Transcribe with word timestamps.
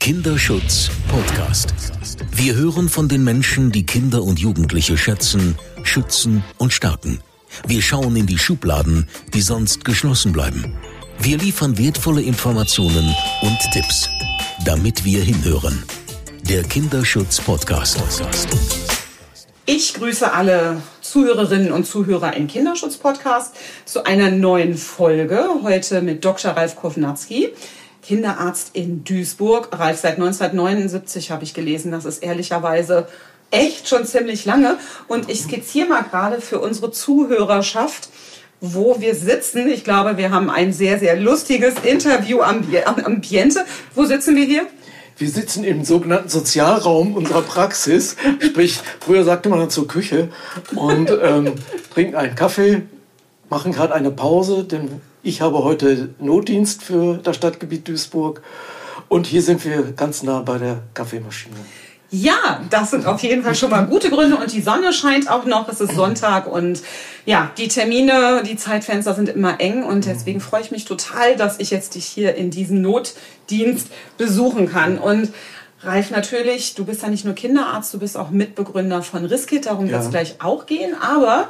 Kinderschutz 0.00 0.90
Podcast. 1.08 1.74
Wir 2.32 2.54
hören 2.54 2.88
von 2.88 3.06
den 3.06 3.22
Menschen, 3.22 3.70
die 3.70 3.84
Kinder 3.84 4.22
und 4.22 4.38
Jugendliche 4.40 4.96
schätzen, 4.96 5.58
schützen 5.82 6.42
und 6.56 6.72
stärken. 6.72 7.20
Wir 7.66 7.82
schauen 7.82 8.16
in 8.16 8.26
die 8.26 8.38
Schubladen, 8.38 9.10
die 9.34 9.42
sonst 9.42 9.84
geschlossen 9.84 10.32
bleiben. 10.32 10.74
Wir 11.18 11.36
liefern 11.36 11.76
wertvolle 11.76 12.22
Informationen 12.22 13.14
und 13.42 13.58
Tipps, 13.74 14.08
damit 14.64 15.04
wir 15.04 15.22
hinhören. 15.22 15.82
Der 16.48 16.62
Kinderschutz 16.62 17.38
Podcast. 17.38 18.02
Ich 19.66 19.94
grüße 19.94 20.32
alle 20.32 20.80
Zuhörerinnen 21.02 21.72
und 21.72 21.86
Zuhörer 21.86 22.34
im 22.36 22.46
Kinderschutz 22.46 22.96
Podcast 22.96 23.54
zu 23.84 24.04
einer 24.04 24.30
neuen 24.30 24.76
Folge. 24.76 25.44
Heute 25.62 26.00
mit 26.00 26.24
Dr. 26.24 26.52
Ralf 26.52 26.74
Kovnatski. 26.74 27.50
Kinderarzt 28.02 28.70
in 28.74 29.04
Duisburg. 29.04 29.68
Ralf, 29.72 30.00
seit 30.00 30.14
1979 30.14 31.30
habe 31.30 31.44
ich 31.44 31.54
gelesen. 31.54 31.92
Das 31.92 32.04
ist 32.04 32.22
ehrlicherweise 32.22 33.08
echt 33.50 33.88
schon 33.88 34.04
ziemlich 34.04 34.44
lange. 34.44 34.78
Und 35.08 35.30
ich 35.30 35.42
skizziere 35.42 35.88
mal 35.88 36.02
gerade 36.02 36.40
für 36.40 36.60
unsere 36.60 36.90
Zuhörerschaft, 36.90 38.08
wo 38.60 39.00
wir 39.00 39.14
sitzen. 39.14 39.68
Ich 39.68 39.84
glaube, 39.84 40.16
wir 40.16 40.30
haben 40.30 40.50
ein 40.50 40.72
sehr, 40.72 40.98
sehr 40.98 41.16
lustiges 41.16 41.74
Interview-Ambiente. 41.82 43.64
Wo 43.94 44.04
sitzen 44.04 44.36
wir 44.36 44.44
hier? 44.44 44.66
Wir 45.16 45.28
sitzen 45.28 45.64
im 45.64 45.84
sogenannten 45.84 46.30
Sozialraum 46.30 47.14
unserer 47.14 47.42
Praxis. 47.42 48.16
Sprich, 48.40 48.80
früher 49.00 49.22
sagte 49.24 49.50
man 49.50 49.68
zur 49.68 49.86
Küche 49.86 50.30
und 50.74 51.10
ähm, 51.10 51.52
trinken 51.92 52.16
einen 52.16 52.34
Kaffee, 52.34 52.82
machen 53.50 53.72
gerade 53.72 53.94
eine 53.94 54.10
Pause, 54.10 54.64
denn 54.64 55.02
ich 55.22 55.40
habe 55.40 55.62
heute 55.64 56.10
Notdienst 56.18 56.82
für 56.82 57.18
das 57.22 57.36
Stadtgebiet 57.36 57.88
Duisburg 57.88 58.42
und 59.08 59.26
hier 59.26 59.42
sind 59.42 59.64
wir 59.64 59.92
ganz 59.92 60.22
nah 60.22 60.40
bei 60.40 60.58
der 60.58 60.82
Kaffeemaschine. 60.94 61.56
Ja, 62.12 62.60
das 62.70 62.90
sind 62.90 63.06
auf 63.06 63.22
jeden 63.22 63.44
Fall 63.44 63.54
schon 63.54 63.70
mal 63.70 63.86
gute 63.86 64.10
Gründe 64.10 64.36
und 64.36 64.52
die 64.52 64.62
Sonne 64.62 64.92
scheint 64.92 65.30
auch 65.30 65.44
noch. 65.44 65.68
Es 65.68 65.80
ist 65.80 65.94
Sonntag 65.94 66.48
und 66.52 66.82
ja, 67.24 67.52
die 67.56 67.68
Termine, 67.68 68.42
die 68.44 68.56
Zeitfenster 68.56 69.14
sind 69.14 69.28
immer 69.28 69.60
eng 69.60 69.84
und 69.84 70.06
deswegen 70.06 70.40
freue 70.40 70.62
ich 70.62 70.72
mich 70.72 70.84
total, 70.84 71.36
dass 71.36 71.60
ich 71.60 71.70
jetzt 71.70 71.94
dich 71.94 72.06
hier 72.06 72.34
in 72.34 72.50
diesem 72.50 72.82
Notdienst 72.82 73.88
besuchen 74.18 74.68
kann. 74.68 74.98
Und 74.98 75.32
Ralf, 75.82 76.10
natürlich, 76.10 76.74
du 76.74 76.84
bist 76.84 77.02
ja 77.02 77.08
nicht 77.08 77.24
nur 77.24 77.34
Kinderarzt, 77.34 77.94
du 77.94 78.00
bist 78.00 78.16
auch 78.16 78.30
Mitbegründer 78.30 79.02
von 79.02 79.24
Riskit, 79.24 79.66
darum 79.66 79.86
ja. 79.86 79.92
wird 79.92 80.02
es 80.02 80.10
gleich 80.10 80.34
auch 80.40 80.66
gehen. 80.66 80.96
Aber 81.00 81.48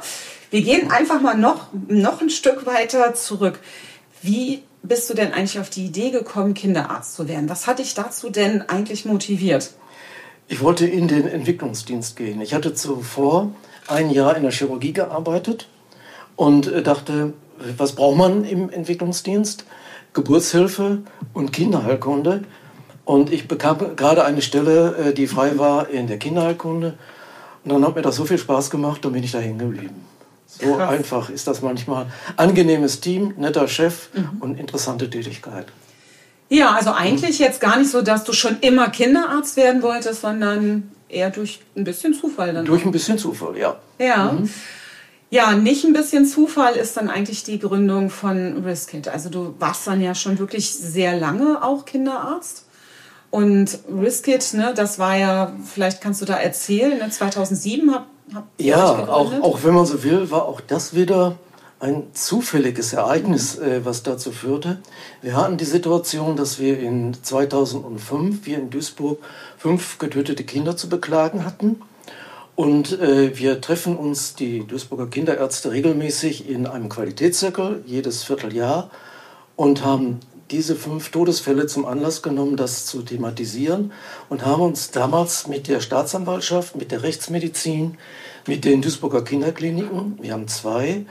wir 0.51 0.61
gehen 0.61 0.91
einfach 0.91 1.21
mal 1.21 1.37
noch, 1.37 1.67
noch 1.87 2.21
ein 2.21 2.29
Stück 2.29 2.65
weiter 2.65 3.13
zurück. 3.15 3.59
Wie 4.21 4.61
bist 4.83 5.09
du 5.09 5.13
denn 5.13 5.33
eigentlich 5.33 5.59
auf 5.59 5.69
die 5.69 5.85
Idee 5.85 6.11
gekommen, 6.11 6.53
Kinderarzt 6.53 7.15
zu 7.15 7.27
werden? 7.27 7.49
Was 7.49 7.67
hat 7.67 7.79
dich 7.79 7.93
dazu 7.93 8.29
denn 8.29 8.61
eigentlich 8.61 9.05
motiviert? 9.05 9.73
Ich 10.47 10.61
wollte 10.61 10.85
in 10.85 11.07
den 11.07 11.27
Entwicklungsdienst 11.27 12.17
gehen. 12.17 12.41
Ich 12.41 12.53
hatte 12.53 12.73
zuvor 12.73 13.51
ein 13.87 14.09
Jahr 14.09 14.35
in 14.35 14.43
der 14.43 14.51
Chirurgie 14.51 14.91
gearbeitet 14.91 15.69
und 16.35 16.67
äh, 16.67 16.83
dachte, 16.83 17.33
was 17.77 17.93
braucht 17.93 18.17
man 18.17 18.43
im 18.43 18.69
Entwicklungsdienst? 18.69 19.65
Geburtshilfe 20.13 21.03
und 21.33 21.53
Kinderheilkunde. 21.53 22.43
Und 23.05 23.31
ich 23.31 23.47
bekam 23.47 23.95
gerade 23.95 24.25
eine 24.25 24.41
Stelle, 24.41 24.95
äh, 24.97 25.13
die 25.13 25.27
frei 25.27 25.57
war 25.57 25.89
in 25.89 26.07
der 26.07 26.17
Kinderheilkunde. 26.17 26.97
Und 27.63 27.71
dann 27.71 27.85
hat 27.85 27.95
mir 27.95 28.01
das 28.01 28.17
so 28.17 28.25
viel 28.25 28.37
Spaß 28.37 28.69
gemacht, 28.69 29.05
dann 29.05 29.13
bin 29.13 29.23
ich 29.23 29.31
da 29.31 29.39
hängen 29.39 29.59
geblieben. 29.59 30.10
So 30.59 30.75
Krass. 30.75 30.89
einfach 30.89 31.29
ist 31.29 31.47
das 31.47 31.61
manchmal. 31.61 32.07
Angenehmes 32.35 32.99
Team, 32.99 33.33
netter 33.37 33.67
Chef 33.67 34.09
mhm. 34.13 34.41
und 34.41 34.59
interessante 34.59 35.09
Tätigkeit. 35.09 35.67
Ja, 36.49 36.71
also 36.71 36.91
eigentlich 36.91 37.39
jetzt 37.39 37.61
gar 37.61 37.77
nicht 37.79 37.89
so, 37.89 38.01
dass 38.01 38.25
du 38.25 38.33
schon 38.33 38.57
immer 38.59 38.89
Kinderarzt 38.89 39.55
werden 39.55 39.81
wolltest, 39.81 40.21
sondern 40.21 40.91
eher 41.07 41.29
durch 41.29 41.61
ein 41.77 41.85
bisschen 41.85 42.13
Zufall 42.13 42.53
dann. 42.53 42.65
Durch 42.65 42.85
ein 42.85 42.91
bisschen 42.91 43.17
Zufall, 43.17 43.57
ja. 43.57 43.77
Ja. 43.99 44.33
Mhm. 44.33 44.49
Ja, 45.29 45.53
nicht 45.53 45.85
ein 45.85 45.93
bisschen 45.93 46.25
Zufall 46.25 46.75
ist 46.75 46.97
dann 46.97 47.09
eigentlich 47.09 47.45
die 47.45 47.57
Gründung 47.57 48.09
von 48.09 48.65
Riskit. 48.65 49.07
Also 49.07 49.29
du 49.29 49.55
warst 49.59 49.87
dann 49.87 50.01
ja 50.01 50.13
schon 50.13 50.39
wirklich 50.39 50.73
sehr 50.73 51.17
lange 51.17 51.63
auch 51.63 51.85
Kinderarzt. 51.85 52.65
Und 53.29 53.79
Riskit, 53.89 54.53
ne, 54.55 54.73
das 54.75 54.99
war 54.99 55.15
ja, 55.15 55.53
vielleicht 55.63 56.01
kannst 56.01 56.21
du 56.21 56.25
da 56.25 56.35
erzählen, 56.35 56.97
ne, 56.97 57.09
2007 57.09 57.93
habt 57.93 58.07
ja, 58.57 59.07
auch, 59.07 59.33
auch 59.41 59.63
wenn 59.63 59.73
man 59.73 59.85
so 59.85 60.03
will, 60.03 60.31
war 60.31 60.45
auch 60.45 60.61
das 60.61 60.95
wieder 60.95 61.37
ein 61.79 62.03
zufälliges 62.13 62.93
Ereignis, 62.93 63.57
äh, 63.57 63.83
was 63.83 64.03
dazu 64.03 64.31
führte. 64.31 64.77
Wir 65.21 65.35
hatten 65.35 65.57
die 65.57 65.65
Situation, 65.65 66.35
dass 66.35 66.59
wir 66.59 66.79
in 66.79 67.15
2005, 67.21 68.45
wir 68.45 68.59
in 68.59 68.69
Duisburg, 68.69 69.19
fünf 69.57 69.97
getötete 69.97 70.43
Kinder 70.43 70.77
zu 70.77 70.89
beklagen 70.89 71.43
hatten. 71.43 71.81
Und 72.55 72.99
äh, 72.99 73.35
wir 73.37 73.61
treffen 73.61 73.97
uns, 73.97 74.35
die 74.35 74.67
Duisburger 74.67 75.07
Kinderärzte, 75.07 75.71
regelmäßig 75.71 76.47
in 76.47 76.67
einem 76.67 76.89
Qualitätszirkel, 76.89 77.83
jedes 77.87 78.23
Vierteljahr, 78.23 78.91
und 79.55 79.83
haben 79.83 80.19
diese 80.51 80.75
fünf 80.75 81.09
Todesfälle 81.09 81.65
zum 81.65 81.85
Anlass 81.85 82.21
genommen, 82.21 82.57
das 82.57 82.85
zu 82.85 83.01
thematisieren 83.01 83.91
und 84.29 84.45
haben 84.45 84.61
uns 84.61 84.91
damals 84.91 85.47
mit 85.47 85.67
der 85.67 85.79
Staatsanwaltschaft, 85.79 86.75
mit 86.75 86.91
der 86.91 87.03
Rechtsmedizin, 87.03 87.97
mit 88.47 88.65
den 88.65 88.81
Duisburger 88.81 89.23
Kinderkliniken, 89.23 90.17
wir 90.21 90.33
haben 90.33 90.47
zwei, 90.47 91.05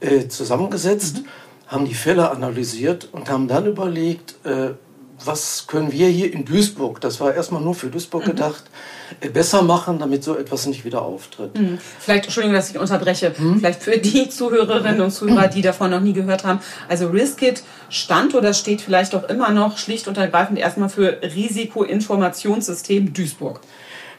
äh, 0.00 0.28
zusammengesetzt, 0.28 1.18
mhm. 1.18 1.26
haben 1.66 1.84
die 1.86 1.94
Fälle 1.94 2.30
analysiert 2.30 3.08
und 3.12 3.30
haben 3.30 3.48
dann 3.48 3.66
überlegt, 3.66 4.36
äh, 4.44 4.70
was 5.24 5.66
können 5.66 5.92
wir 5.92 6.08
hier 6.08 6.32
in 6.32 6.44
Duisburg, 6.44 7.00
das 7.00 7.20
war 7.20 7.34
erstmal 7.34 7.62
nur 7.62 7.74
für 7.74 7.88
Duisburg 7.88 8.24
mhm. 8.24 8.30
gedacht, 8.30 8.64
äh, 9.20 9.28
besser 9.28 9.62
machen, 9.62 9.98
damit 9.98 10.22
so 10.22 10.36
etwas 10.36 10.66
nicht 10.66 10.84
wieder 10.84 11.02
auftritt. 11.02 11.58
Mhm. 11.58 11.78
Vielleicht, 11.98 12.24
Entschuldigung, 12.24 12.54
dass 12.54 12.70
ich 12.70 12.78
unterbreche, 12.78 13.32
mhm. 13.36 13.58
vielleicht 13.60 13.82
für 13.82 13.98
die 13.98 14.28
Zuhörerinnen 14.28 15.00
und 15.00 15.10
Zuhörer, 15.10 15.48
die 15.48 15.62
davon 15.62 15.90
noch 15.90 16.00
nie 16.00 16.12
gehört 16.12 16.44
haben. 16.44 16.60
Also 16.88 17.08
Riskit 17.08 17.62
stand 17.88 18.34
oder 18.34 18.52
steht 18.52 18.82
vielleicht 18.82 19.14
auch 19.14 19.24
immer 19.24 19.50
noch 19.50 19.78
schlicht 19.78 20.08
und 20.08 20.18
ergreifend 20.18 20.58
erstmal 20.58 20.88
für 20.88 21.20
Risikoinformationssystem 21.22 23.12
Duisburg. 23.12 23.60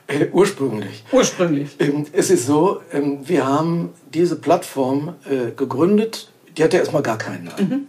Äh, 0.07 0.28
ursprünglich. 0.31 1.03
Ursprünglich. 1.12 1.75
Ähm, 1.79 2.06
es 2.13 2.29
ist 2.29 2.47
so, 2.47 2.79
ähm, 2.94 3.28
wir 3.28 3.45
haben 3.45 3.90
diese 4.13 4.38
Plattform 4.38 5.16
äh, 5.29 5.51
gegründet, 5.51 6.31
die 6.57 6.63
hatte 6.63 6.78
erstmal 6.78 7.03
gar 7.03 7.18
keinen 7.18 7.44
Namen. 7.45 7.69
Mhm. 7.69 7.88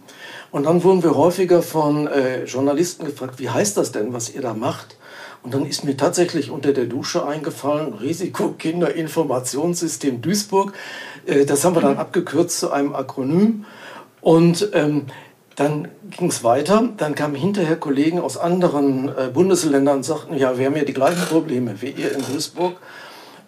Und 0.51 0.65
dann 0.65 0.83
wurden 0.83 1.03
wir 1.03 1.15
häufiger 1.15 1.61
von 1.61 2.07
äh, 2.07 2.43
Journalisten 2.43 3.05
gefragt, 3.05 3.39
wie 3.39 3.49
heißt 3.49 3.77
das 3.77 3.91
denn, 3.91 4.13
was 4.13 4.33
ihr 4.33 4.41
da 4.41 4.53
macht? 4.53 4.97
Und 5.43 5.53
dann 5.53 5.65
ist 5.65 5.85
mir 5.85 5.95
tatsächlich 5.95 6.51
unter 6.51 6.73
der 6.73 6.83
Dusche 6.85 7.25
eingefallen, 7.25 7.93
Risikokinderinformationssystem 7.93 10.21
Duisburg. 10.21 10.73
Äh, 11.25 11.45
das 11.45 11.63
haben 11.63 11.75
wir 11.75 11.81
dann 11.81 11.97
abgekürzt 11.97 12.59
zu 12.59 12.71
einem 12.71 12.93
Akronym. 12.95 13.65
Und 14.21 14.71
ähm, 14.73 15.05
dann 15.59 15.89
ging 16.17 16.29
es 16.29 16.43
weiter. 16.43 16.89
Dann 16.95 17.13
kamen 17.15 17.35
hinterher 17.35 17.75
Kollegen 17.75 18.21
aus 18.21 18.37
anderen 18.37 19.09
äh, 19.09 19.29
Bundesländern 19.33 19.97
und 19.97 20.03
sagten, 20.03 20.37
ja, 20.37 20.57
wir 20.57 20.67
haben 20.67 20.77
ja 20.77 20.85
die 20.85 20.93
gleichen 20.93 21.27
Probleme 21.27 21.81
wie 21.81 21.89
ihr 21.89 22.15
in 22.15 22.23
Duisburg. 22.25 22.77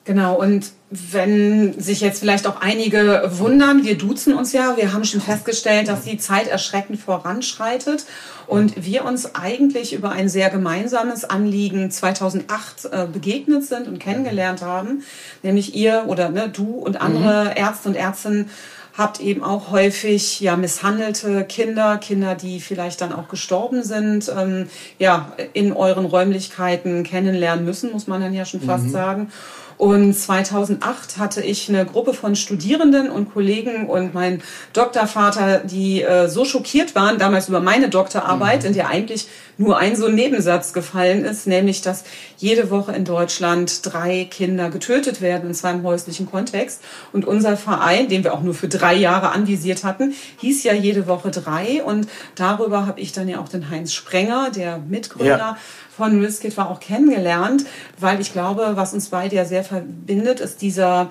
Genau, 0.06 0.40
und 0.40 0.70
wenn 0.90 1.78
sich 1.80 2.00
jetzt 2.00 2.20
vielleicht 2.20 2.46
auch 2.46 2.60
einige 2.60 3.28
wundern, 3.32 3.84
wir 3.84 3.98
duzen 3.98 4.34
uns 4.34 4.52
ja, 4.52 4.76
wir 4.76 4.92
haben 4.92 5.04
schon 5.04 5.20
festgestellt, 5.20 5.88
dass 5.88 6.04
die 6.04 6.16
Zeit 6.16 6.46
erschreckend 6.46 7.00
voranschreitet 7.00 8.06
und 8.46 8.86
wir 8.86 9.04
uns 9.04 9.34
eigentlich 9.34 9.92
über 9.92 10.10
ein 10.12 10.28
sehr 10.28 10.48
gemeinsames 10.48 11.24
Anliegen 11.24 11.90
2008 11.90 12.84
äh, 12.84 13.06
begegnet 13.12 13.64
sind 13.64 13.88
und 13.88 13.98
kennengelernt 13.98 14.62
haben, 14.62 15.02
nämlich 15.42 15.74
ihr 15.74 16.04
oder 16.06 16.28
ne, 16.28 16.48
du 16.48 16.74
und 16.74 17.00
andere 17.00 17.46
mhm. 17.46 17.56
Ärzte 17.56 17.88
und 17.88 17.96
Ärztinnen 17.96 18.48
habt 18.96 19.20
eben 19.20 19.42
auch 19.42 19.70
häufig 19.70 20.40
ja 20.40 20.56
misshandelte 20.56 21.44
Kinder, 21.44 21.98
Kinder, 21.98 22.34
die 22.34 22.60
vielleicht 22.60 23.00
dann 23.00 23.12
auch 23.12 23.28
gestorben 23.28 23.82
sind, 23.82 24.32
ähm, 24.34 24.68
ja 24.98 25.32
in 25.52 25.72
euren 25.72 26.06
Räumlichkeiten 26.06 27.02
kennenlernen 27.02 27.64
müssen, 27.64 27.92
muss 27.92 28.06
man 28.06 28.20
dann 28.20 28.32
ja 28.34 28.44
schon 28.44 28.60
fast 28.60 28.84
mhm. 28.84 28.90
sagen. 28.90 29.32
Und 29.78 30.14
2008 30.14 31.18
hatte 31.18 31.42
ich 31.42 31.68
eine 31.68 31.84
Gruppe 31.84 32.14
von 32.14 32.34
Studierenden 32.34 33.10
und 33.10 33.32
Kollegen 33.32 33.88
und 33.88 34.14
mein 34.14 34.42
Doktorvater, 34.72 35.58
die 35.58 36.02
äh, 36.02 36.28
so 36.28 36.44
schockiert 36.44 36.94
waren 36.94 37.18
damals 37.18 37.48
über 37.48 37.60
meine 37.60 37.90
Doktorarbeit, 37.90 38.62
mhm. 38.62 38.68
in 38.68 38.74
der 38.74 38.88
eigentlich 38.88 39.28
nur 39.58 39.78
ein 39.78 39.96
so 39.96 40.06
ein 40.06 40.14
Nebensatz 40.14 40.72
gefallen 40.72 41.24
ist, 41.24 41.46
nämlich 41.46 41.82
dass 41.82 42.04
jede 42.36 42.70
Woche 42.70 42.92
in 42.92 43.04
Deutschland 43.04 43.86
drei 43.86 44.26
Kinder 44.30 44.70
getötet 44.70 45.20
werden, 45.20 45.48
und 45.48 45.54
zwar 45.54 45.72
im 45.72 45.82
häuslichen 45.82 46.30
Kontext. 46.30 46.82
Und 47.12 47.24
unser 47.24 47.56
Verein, 47.56 48.08
den 48.08 48.24
wir 48.24 48.34
auch 48.34 48.42
nur 48.42 48.54
für 48.54 48.68
drei 48.68 48.94
Jahre 48.94 49.30
anvisiert 49.30 49.84
hatten, 49.84 50.14
hieß 50.40 50.64
ja 50.64 50.74
jede 50.74 51.06
Woche 51.06 51.30
drei. 51.30 51.82
Und 51.82 52.08
darüber 52.34 52.86
habe 52.86 53.00
ich 53.00 53.12
dann 53.12 53.28
ja 53.28 53.40
auch 53.40 53.48
den 53.48 53.70
Heinz 53.70 53.92
Sprenger, 53.92 54.50
der 54.50 54.78
Mitgründer, 54.78 55.38
ja 55.38 55.56
von 55.96 56.20
Riskit 56.20 56.56
war 56.56 56.70
auch 56.70 56.80
kennengelernt, 56.80 57.64
weil 57.98 58.20
ich 58.20 58.32
glaube, 58.32 58.72
was 58.74 58.92
uns 58.92 59.08
beide 59.08 59.36
ja 59.36 59.44
sehr 59.46 59.64
verbindet, 59.64 60.40
ist 60.40 60.60
dieser 60.60 61.10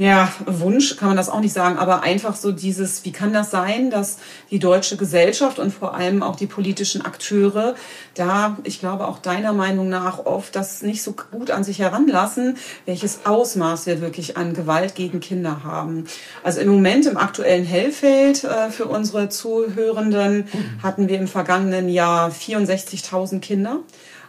ja, 0.00 0.32
Wunsch 0.46 0.96
kann 0.96 1.08
man 1.08 1.18
das 1.18 1.28
auch 1.28 1.40
nicht 1.40 1.52
sagen, 1.52 1.76
aber 1.76 2.02
einfach 2.02 2.34
so 2.34 2.52
dieses, 2.52 3.04
wie 3.04 3.12
kann 3.12 3.34
das 3.34 3.50
sein, 3.50 3.90
dass 3.90 4.16
die 4.50 4.58
deutsche 4.58 4.96
Gesellschaft 4.96 5.58
und 5.58 5.74
vor 5.74 5.92
allem 5.94 6.22
auch 6.22 6.36
die 6.36 6.46
politischen 6.46 7.04
Akteure 7.04 7.74
da, 8.14 8.56
ich 8.64 8.80
glaube 8.80 9.06
auch 9.06 9.18
deiner 9.18 9.52
Meinung 9.52 9.90
nach, 9.90 10.24
oft 10.24 10.56
das 10.56 10.80
nicht 10.80 11.02
so 11.02 11.14
gut 11.30 11.50
an 11.50 11.64
sich 11.64 11.80
heranlassen, 11.80 12.56
welches 12.86 13.26
Ausmaß 13.26 13.84
wir 13.84 14.00
wirklich 14.00 14.38
an 14.38 14.54
Gewalt 14.54 14.94
gegen 14.94 15.20
Kinder 15.20 15.64
haben. 15.64 16.06
Also 16.42 16.60
im 16.60 16.70
Moment 16.70 17.04
im 17.04 17.18
aktuellen 17.18 17.66
Hellfeld 17.66 18.42
äh, 18.44 18.70
für 18.70 18.86
unsere 18.86 19.28
Zuhörenden 19.28 20.48
hatten 20.82 21.10
wir 21.10 21.18
im 21.18 21.28
vergangenen 21.28 21.90
Jahr 21.90 22.30
64.000 22.30 23.40
Kinder. 23.40 23.80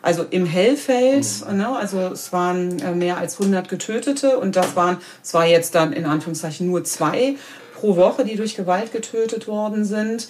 Also 0.01 0.25
im 0.29 0.45
Hellfeld, 0.45 1.27
mhm. 1.49 1.57
ne, 1.57 1.75
also 1.75 1.99
es 1.99 2.33
waren 2.33 2.79
äh, 2.79 2.93
mehr 2.93 3.17
als 3.17 3.39
100 3.39 3.69
Getötete 3.69 4.37
und 4.37 4.55
das 4.55 4.75
waren 4.75 4.97
zwar 5.21 5.45
jetzt 5.45 5.75
dann 5.75 5.93
in 5.93 6.05
Anführungszeichen 6.05 6.67
nur 6.67 6.83
zwei 6.83 7.35
pro 7.75 7.95
Woche, 7.95 8.25
die 8.25 8.35
durch 8.35 8.55
Gewalt 8.55 8.91
getötet 8.91 9.47
worden 9.47 9.85
sind. 9.85 10.27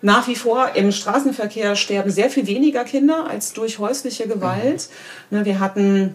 Nach 0.00 0.26
wie 0.28 0.36
vor 0.36 0.74
im 0.74 0.92
Straßenverkehr 0.92 1.76
sterben 1.76 2.10
sehr 2.10 2.30
viel 2.30 2.46
weniger 2.46 2.84
Kinder 2.84 3.26
als 3.28 3.52
durch 3.52 3.78
häusliche 3.78 4.26
Gewalt. 4.26 4.88
Mhm. 5.30 5.38
Ne, 5.38 5.44
wir 5.44 5.60
hatten 5.60 6.14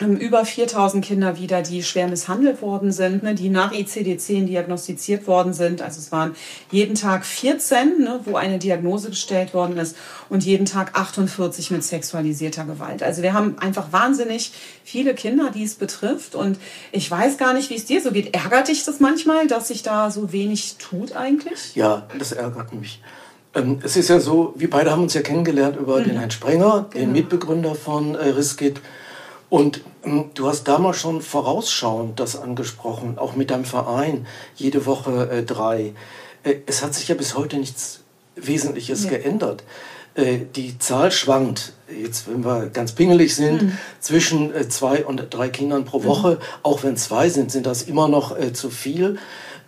über 0.00 0.44
4000 0.44 1.04
Kinder 1.04 1.38
wieder, 1.38 1.62
die 1.62 1.82
schwer 1.82 2.08
misshandelt 2.08 2.62
worden 2.62 2.92
sind, 2.92 3.22
ne, 3.22 3.34
die 3.34 3.48
nach 3.48 3.72
ICD-10 3.72 4.46
diagnostiziert 4.46 5.26
worden 5.26 5.52
sind. 5.52 5.82
Also 5.82 6.00
es 6.00 6.10
waren 6.10 6.34
jeden 6.70 6.94
Tag 6.94 7.24
14, 7.24 7.98
ne, 7.98 8.20
wo 8.24 8.36
eine 8.36 8.58
Diagnose 8.58 9.10
gestellt 9.10 9.54
worden 9.54 9.76
ist 9.76 9.96
und 10.28 10.44
jeden 10.44 10.66
Tag 10.66 10.98
48 10.98 11.70
mit 11.70 11.84
sexualisierter 11.84 12.64
Gewalt. 12.64 13.02
Also 13.02 13.22
wir 13.22 13.32
haben 13.32 13.58
einfach 13.58 13.92
wahnsinnig 13.92 14.52
viele 14.82 15.14
Kinder, 15.14 15.50
die 15.54 15.64
es 15.64 15.74
betrifft 15.74 16.34
und 16.34 16.58
ich 16.90 17.10
weiß 17.10 17.36
gar 17.36 17.54
nicht, 17.54 17.70
wie 17.70 17.76
es 17.76 17.84
dir 17.84 18.00
so 18.00 18.10
geht. 18.10 18.34
Ärgert 18.34 18.68
dich 18.68 18.84
das 18.84 18.98
manchmal, 18.98 19.46
dass 19.46 19.68
sich 19.68 19.82
da 19.82 20.10
so 20.10 20.32
wenig 20.32 20.76
tut 20.78 21.14
eigentlich? 21.14 21.74
Ja, 21.74 22.08
das 22.18 22.32
ärgert 22.32 22.72
mich. 22.74 23.00
Ähm, 23.54 23.80
es 23.82 23.96
ist 23.96 24.08
ja 24.08 24.18
so, 24.20 24.54
wir 24.56 24.70
beide 24.70 24.90
haben 24.90 25.02
uns 25.02 25.14
ja 25.14 25.22
kennengelernt 25.22 25.76
über 25.76 26.00
mhm. 26.00 26.04
den 26.04 26.18
Herrn 26.18 26.30
Sprenger, 26.30 26.86
genau. 26.90 27.04
den 27.04 27.12
Mitbegründer 27.12 27.74
von 27.74 28.14
äh, 28.14 28.28
Riskit. 28.30 28.80
Und 29.52 29.82
ähm, 30.02 30.30
du 30.32 30.48
hast 30.48 30.64
damals 30.64 30.96
schon 30.96 31.20
vorausschauend 31.20 32.18
das 32.18 32.40
angesprochen, 32.40 33.18
auch 33.18 33.36
mit 33.36 33.50
deinem 33.50 33.66
Verein, 33.66 34.26
jede 34.56 34.86
Woche 34.86 35.28
äh, 35.28 35.42
drei. 35.42 35.92
Äh, 36.42 36.54
es 36.64 36.82
hat 36.82 36.94
sich 36.94 37.08
ja 37.08 37.14
bis 37.14 37.36
heute 37.36 37.58
nichts 37.58 38.00
Wesentliches 38.34 39.04
ja. 39.04 39.10
geändert. 39.10 39.62
Äh, 40.14 40.38
die 40.56 40.78
Zahl 40.78 41.12
schwankt, 41.12 41.74
jetzt 41.94 42.30
wenn 42.30 42.46
wir 42.46 42.70
ganz 42.70 42.92
pingelig 42.92 43.36
sind, 43.36 43.60
mhm. 43.60 43.78
zwischen 44.00 44.54
äh, 44.54 44.70
zwei 44.70 45.04
und 45.04 45.26
drei 45.28 45.50
Kindern 45.50 45.84
pro 45.84 46.02
Woche. 46.04 46.30
Mhm. 46.30 46.38
Auch 46.62 46.82
wenn 46.82 46.96
zwei 46.96 47.28
sind, 47.28 47.52
sind 47.52 47.66
das 47.66 47.82
immer 47.82 48.08
noch 48.08 48.34
äh, 48.34 48.54
zu 48.54 48.70
viel. 48.70 49.18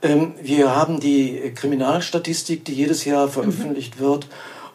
Ähm, 0.01 0.33
wir 0.41 0.75
haben 0.75 0.99
die 0.99 1.53
Kriminalstatistik, 1.55 2.65
die 2.65 2.73
jedes 2.73 3.05
Jahr 3.05 3.29
veröffentlicht 3.29 4.01
mhm. 4.01 4.05
wird. 4.05 4.29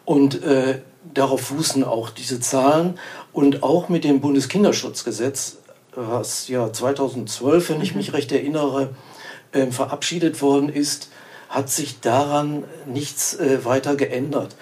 Und 0.04 0.44
äh, 0.44 0.78
darauf 1.14 1.40
fußen 1.40 1.84
auch 1.84 2.10
diese 2.10 2.40
Zahlen 2.40 2.98
und 3.32 3.62
auch 3.62 3.88
mit 3.88 4.04
dem 4.04 4.20
Bundeskinderschutzgesetz, 4.20 5.58
was 5.94 6.48
ja 6.48 6.72
2012, 6.72 7.70
wenn 7.70 7.80
ich 7.80 7.92
mhm. 7.92 7.98
mich 7.98 8.12
recht 8.12 8.32
erinnere, 8.32 8.90
äh, 9.52 9.66
verabschiedet 9.66 10.40
worden 10.42 10.68
ist, 10.68 11.10
hat 11.48 11.68
sich 11.68 12.00
daran 12.00 12.64
nichts 12.86 13.34
äh, 13.34 13.64
weiter 13.64 13.96
geändert. 13.96 14.56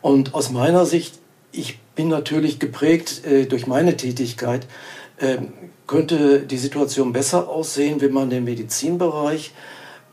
Und 0.00 0.34
aus 0.34 0.50
meiner 0.50 0.84
Sicht, 0.86 1.18
ich 1.52 1.78
bin 1.94 2.08
natürlich 2.08 2.58
geprägt 2.58 3.24
äh, 3.24 3.46
durch 3.46 3.66
meine 3.66 3.96
Tätigkeit, 3.96 4.66
ähm, 5.20 5.52
könnte 5.86 6.40
die 6.40 6.58
Situation 6.58 7.12
besser 7.12 7.48
aussehen, 7.48 8.00
wenn 8.00 8.12
man 8.12 8.30
den 8.30 8.44
Medizinbereich 8.44 9.52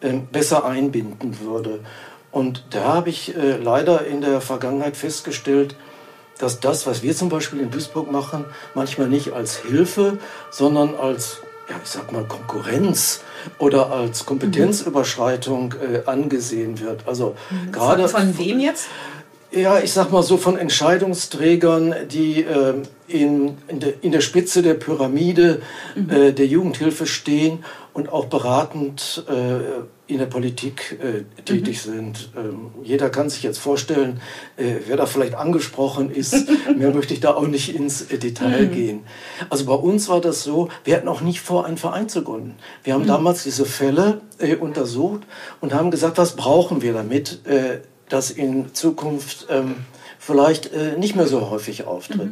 ähm, 0.02 0.28
besser 0.32 0.66
einbinden 0.66 1.40
würde. 1.40 1.80
Und 2.32 2.66
da 2.70 2.94
habe 2.94 3.10
ich 3.10 3.36
äh, 3.36 3.58
leider 3.58 4.06
in 4.06 4.22
der 4.22 4.42
Vergangenheit 4.42 4.98
festgestellt, 4.98 5.76
dass 6.40 6.60
das, 6.60 6.88
was 6.88 7.04
wir 7.04 7.16
zum 7.16 7.30
Beispiel 7.30 7.60
in 7.60 7.70
Duisburg 7.70 8.12
machen, 8.12 8.46
manchmal 8.74 9.08
nicht 9.08 9.34
als 9.34 9.58
Hilfe, 9.58 10.18
sondern 10.50 10.96
als, 10.96 11.42
ja, 11.70 11.76
ich 11.84 11.90
sag 11.90 12.12
mal, 12.12 12.24
Konkurrenz 12.24 13.22
oder 13.60 13.92
als 13.92 14.26
Kompetenzüberschreitung 14.26 15.76
äh, 15.76 16.10
angesehen 16.10 16.80
wird. 16.80 17.08
Also 17.08 17.36
mhm. 17.50 17.72
gerade 17.72 18.08
von 18.08 18.38
wem 18.38 18.60
jetzt? 18.60 18.88
Ja, 19.52 19.80
ich 19.80 19.92
sag 19.92 20.12
mal 20.12 20.22
so 20.22 20.38
von 20.38 20.58
Entscheidungsträgern, 20.58 21.96
die 22.10 22.44
äh, 22.44 22.76
in, 23.08 23.58
in, 23.68 23.80
de, 23.80 23.96
in, 24.02 24.12
der 24.12 24.22
Spitze 24.22 24.62
der 24.62 24.76
Pyramide 24.76 25.62
mhm. 25.96 26.10
äh, 26.10 26.32
der 26.32 26.46
Jugendhilfe 26.46 27.08
stehen 27.08 27.66
und 28.00 28.12
auch 28.12 28.26
beratend 28.26 29.26
äh, 29.28 30.12
in 30.12 30.18
der 30.18 30.26
Politik 30.26 30.98
äh, 31.04 31.24
tätig 31.44 31.86
mhm. 31.86 31.92
sind. 31.92 32.30
Ähm, 32.36 32.72
jeder 32.82 33.10
kann 33.10 33.30
sich 33.30 33.44
jetzt 33.44 33.60
vorstellen, 33.60 34.22
äh, 34.58 34.76
wer 34.88 34.98
da 34.98 35.06
vielleicht 35.06 35.36
angesprochen 35.36 36.10
ist. 36.10 36.48
Mehr 36.76 36.92
möchte 36.92 37.14
ich 37.14 37.20
da 37.20 37.36
auch 37.36 37.48
nicht 37.48 37.76
ins 37.76 38.02
äh, 38.04 38.18
Detail 38.18 38.68
mhm. 38.68 38.72
gehen. 38.72 39.00
Also 39.50 39.66
bei 39.66 39.74
uns 39.74 40.08
war 40.08 40.22
das 40.22 40.44
so, 40.44 40.70
wir 40.86 40.96
hatten 40.96 41.08
auch 41.08 41.22
nicht 41.22 41.42
vor, 41.42 41.66
einen 41.66 41.78
Verein 41.78 42.10
zu 42.10 42.24
gründen. 42.24 42.56
Wir 42.84 42.94
haben 42.94 43.04
mhm. 43.04 43.08
damals 43.08 43.44
diese 43.44 43.66
Fälle 43.66 44.22
äh, 44.40 44.56
untersucht 44.56 45.22
und 45.60 45.74
haben 45.74 45.92
gesagt, 45.92 46.18
was 46.18 46.36
brauchen 46.36 46.82
wir 46.82 46.94
damit, 46.94 47.46
äh, 47.46 47.82
dass 48.08 48.32
in 48.32 48.74
Zukunft 48.74 49.48
ähm, 49.50 49.76
vielleicht 50.18 50.72
nicht 50.98 51.16
mehr 51.16 51.28
so 51.28 51.50
häufig 51.50 51.86
auftritt. 51.86 52.32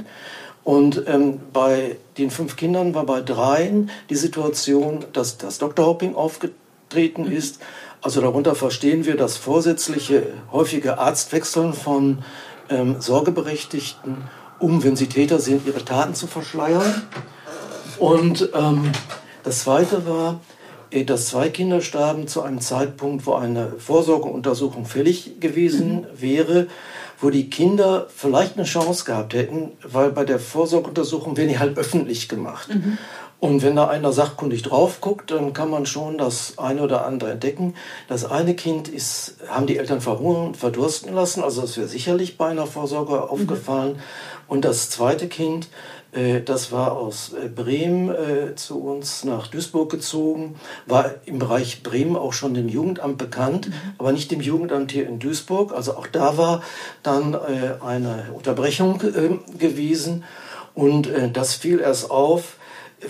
Und 0.68 1.04
ähm, 1.08 1.40
bei 1.54 1.96
den 2.18 2.30
fünf 2.30 2.58
Kindern 2.58 2.94
war 2.94 3.06
bei 3.06 3.22
dreien 3.22 3.90
die 4.10 4.16
Situation, 4.16 5.06
dass 5.14 5.38
das 5.38 5.60
Doktorhopping 5.60 6.14
aufgetreten 6.14 6.68
aufgetreten 6.88 7.26
mhm. 7.26 7.32
ist. 7.32 7.60
Also 8.02 8.22
darunter 8.22 8.56
verstehen 8.56 9.06
wir 9.06 9.18
das 9.18 9.38
vorsätzliche 9.38 10.24
häufige 10.52 11.00
Arztwechseln 11.00 11.74
von 11.74 12.20
ähm, 12.70 12.98
Sorgeberechtigten, 13.00 14.18
um, 14.60 14.84
wenn 14.84 14.96
sie 14.96 15.08
Täter 15.08 15.40
sind, 15.40 15.68
ihre 15.68 15.84
Taten 15.84 16.14
zu 16.14 16.28
verschleiern. 16.28 17.04
Und 18.00 18.50
ähm, 18.54 18.92
das 19.44 19.60
Zweite 19.60 20.08
war, 20.08 20.40
äh, 20.92 21.04
dass 21.04 21.28
zwei 21.28 21.50
Kinder 21.50 21.82
starben 21.82 22.28
zu 22.28 22.44
einem 22.44 22.62
Zeitpunkt, 22.62 23.26
wo 23.26 23.34
eine 23.34 23.74
Vorsorgeuntersuchung 23.80 24.86
fällig 24.86 25.40
gewesen 25.40 26.02
mhm. 26.02 26.22
wäre, 26.22 26.68
wo 27.20 27.30
die 27.30 27.50
Kinder 27.50 28.08
vielleicht 28.16 28.58
eine 28.58 28.66
Chance 28.66 29.06
gehabt 29.06 29.34
hätten, 29.34 29.72
weil 29.84 30.12
bei 30.12 30.24
der 30.24 30.40
Vorsorgeuntersuchung 30.40 31.36
werden 31.38 31.50
die 31.50 31.60
halt 31.60 31.78
öffentlich 31.78 32.30
gemacht. 32.30 32.70
Mhm. 32.74 32.98
Und 33.40 33.62
wenn 33.62 33.76
da 33.76 33.88
einer 33.88 34.12
sachkundig 34.12 34.64
drauf 34.64 35.00
guckt, 35.00 35.30
dann 35.30 35.54
kann 35.54 35.70
man 35.70 35.86
schon 35.86 36.18
das 36.18 36.58
eine 36.58 36.82
oder 36.82 37.06
andere 37.06 37.32
entdecken. 37.32 37.76
Das 38.08 38.26
eine 38.26 38.56
Kind 38.56 38.88
ist, 38.88 39.36
haben 39.48 39.68
die 39.68 39.78
Eltern 39.78 40.02
verhungern, 40.02 40.56
verdursten 40.56 41.14
lassen, 41.14 41.44
also 41.44 41.62
das 41.62 41.78
wäre 41.78 41.88
sicherlich 41.88 42.38
bei 42.38 42.48
einer 42.48 42.66
Vorsorge 42.66 43.14
mhm. 43.14 43.22
aufgefallen. 43.22 43.94
Mhm. 43.94 44.02
Und 44.48 44.66
das 44.66 44.90
zweite 44.90 45.28
Kind, 45.28 45.68
das 46.44 46.72
war 46.72 46.94
aus 46.94 47.34
äh, 47.34 47.48
Bremen 47.48 48.10
äh, 48.10 48.56
zu 48.56 48.80
uns 48.80 49.24
nach 49.24 49.48
Duisburg 49.48 49.92
gezogen, 49.92 50.56
war 50.86 51.12
im 51.26 51.40
Bereich 51.40 51.84
Bremen 51.84 52.16
auch 52.16 52.34
schon 52.34 52.54
dem 52.54 52.70
Jugendamt 52.70 53.18
bekannt, 53.18 53.70
mhm. 53.70 53.74
aber 53.98 54.12
nicht 54.12 54.32
dem 54.32 54.42
Jugendamt 54.42 54.92
hier 54.92 55.08
in 55.08 55.20
Duisburg. 55.20 55.74
Also 55.74 55.96
auch 55.96 56.08
da 56.08 56.38
war 56.38 56.64
dann 57.04 57.36
eine 57.36 58.26
Unterbrechung 58.34 59.00
gewesen. 59.58 60.24
Und 60.74 61.10
das 61.34 61.56
fiel 61.56 61.80
erst 61.80 62.12
auf, 62.12 62.58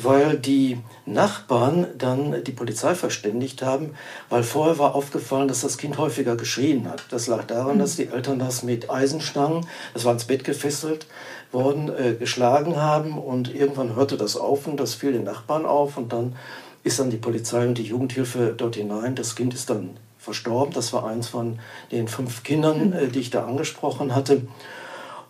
weil 0.02 0.38
die 0.38 0.78
Nachbarn 1.08 1.88
dann 1.98 2.44
die 2.44 2.52
Polizei 2.52 2.94
verständigt 2.94 3.62
haben, 3.62 3.96
weil 4.30 4.44
vorher 4.44 4.78
war 4.78 4.94
aufgefallen, 4.94 5.48
dass 5.48 5.62
das 5.62 5.78
Kind 5.78 5.98
häufiger 5.98 6.36
geschrien 6.36 6.90
hat. 6.90 7.06
Das 7.10 7.28
lag 7.28 7.46
daran, 7.46 7.76
mhm. 7.76 7.80
dass 7.80 7.96
die 7.96 8.08
Eltern 8.08 8.40
das 8.40 8.62
mit 8.64 8.90
Eisenstangen, 8.90 9.66
das 9.94 10.06
war 10.06 10.14
ins 10.14 10.26
Bett 10.26 10.44
gefesselt 10.44 11.08
worden, 11.52 11.90
äh, 11.90 12.14
geschlagen 12.14 12.76
haben 12.76 13.18
und 13.18 13.54
irgendwann 13.54 13.96
hörte 13.96 14.18
das 14.18 14.36
auf 14.36 14.68
und 14.68 14.80
das 14.80 14.96
fiel 14.96 15.14
den 15.14 15.24
Nachbarn 15.24 15.66
auf 15.66 15.98
und 15.98 16.12
dann 16.12 16.36
ist 16.84 17.00
dann 17.00 17.10
die 17.10 17.18
Polizei 17.18 17.66
und 17.66 17.78
die 17.78 17.84
Jugendhilfe 17.84 18.54
dort 18.56 18.76
hinein. 18.76 19.16
Das 19.16 19.36
Kind 19.36 19.54
ist 19.54 19.70
dann 19.70 19.98
verstorben. 20.18 20.74
Das 20.74 20.92
war 20.94 21.08
eins 21.08 21.28
von 21.28 21.60
den 21.92 22.08
fünf 22.08 22.44
Kindern, 22.44 22.94
äh, 22.94 23.08
die 23.08 23.20
ich 23.20 23.30
da 23.30 23.46
angesprochen 23.46 24.14
hatte. 24.14 24.42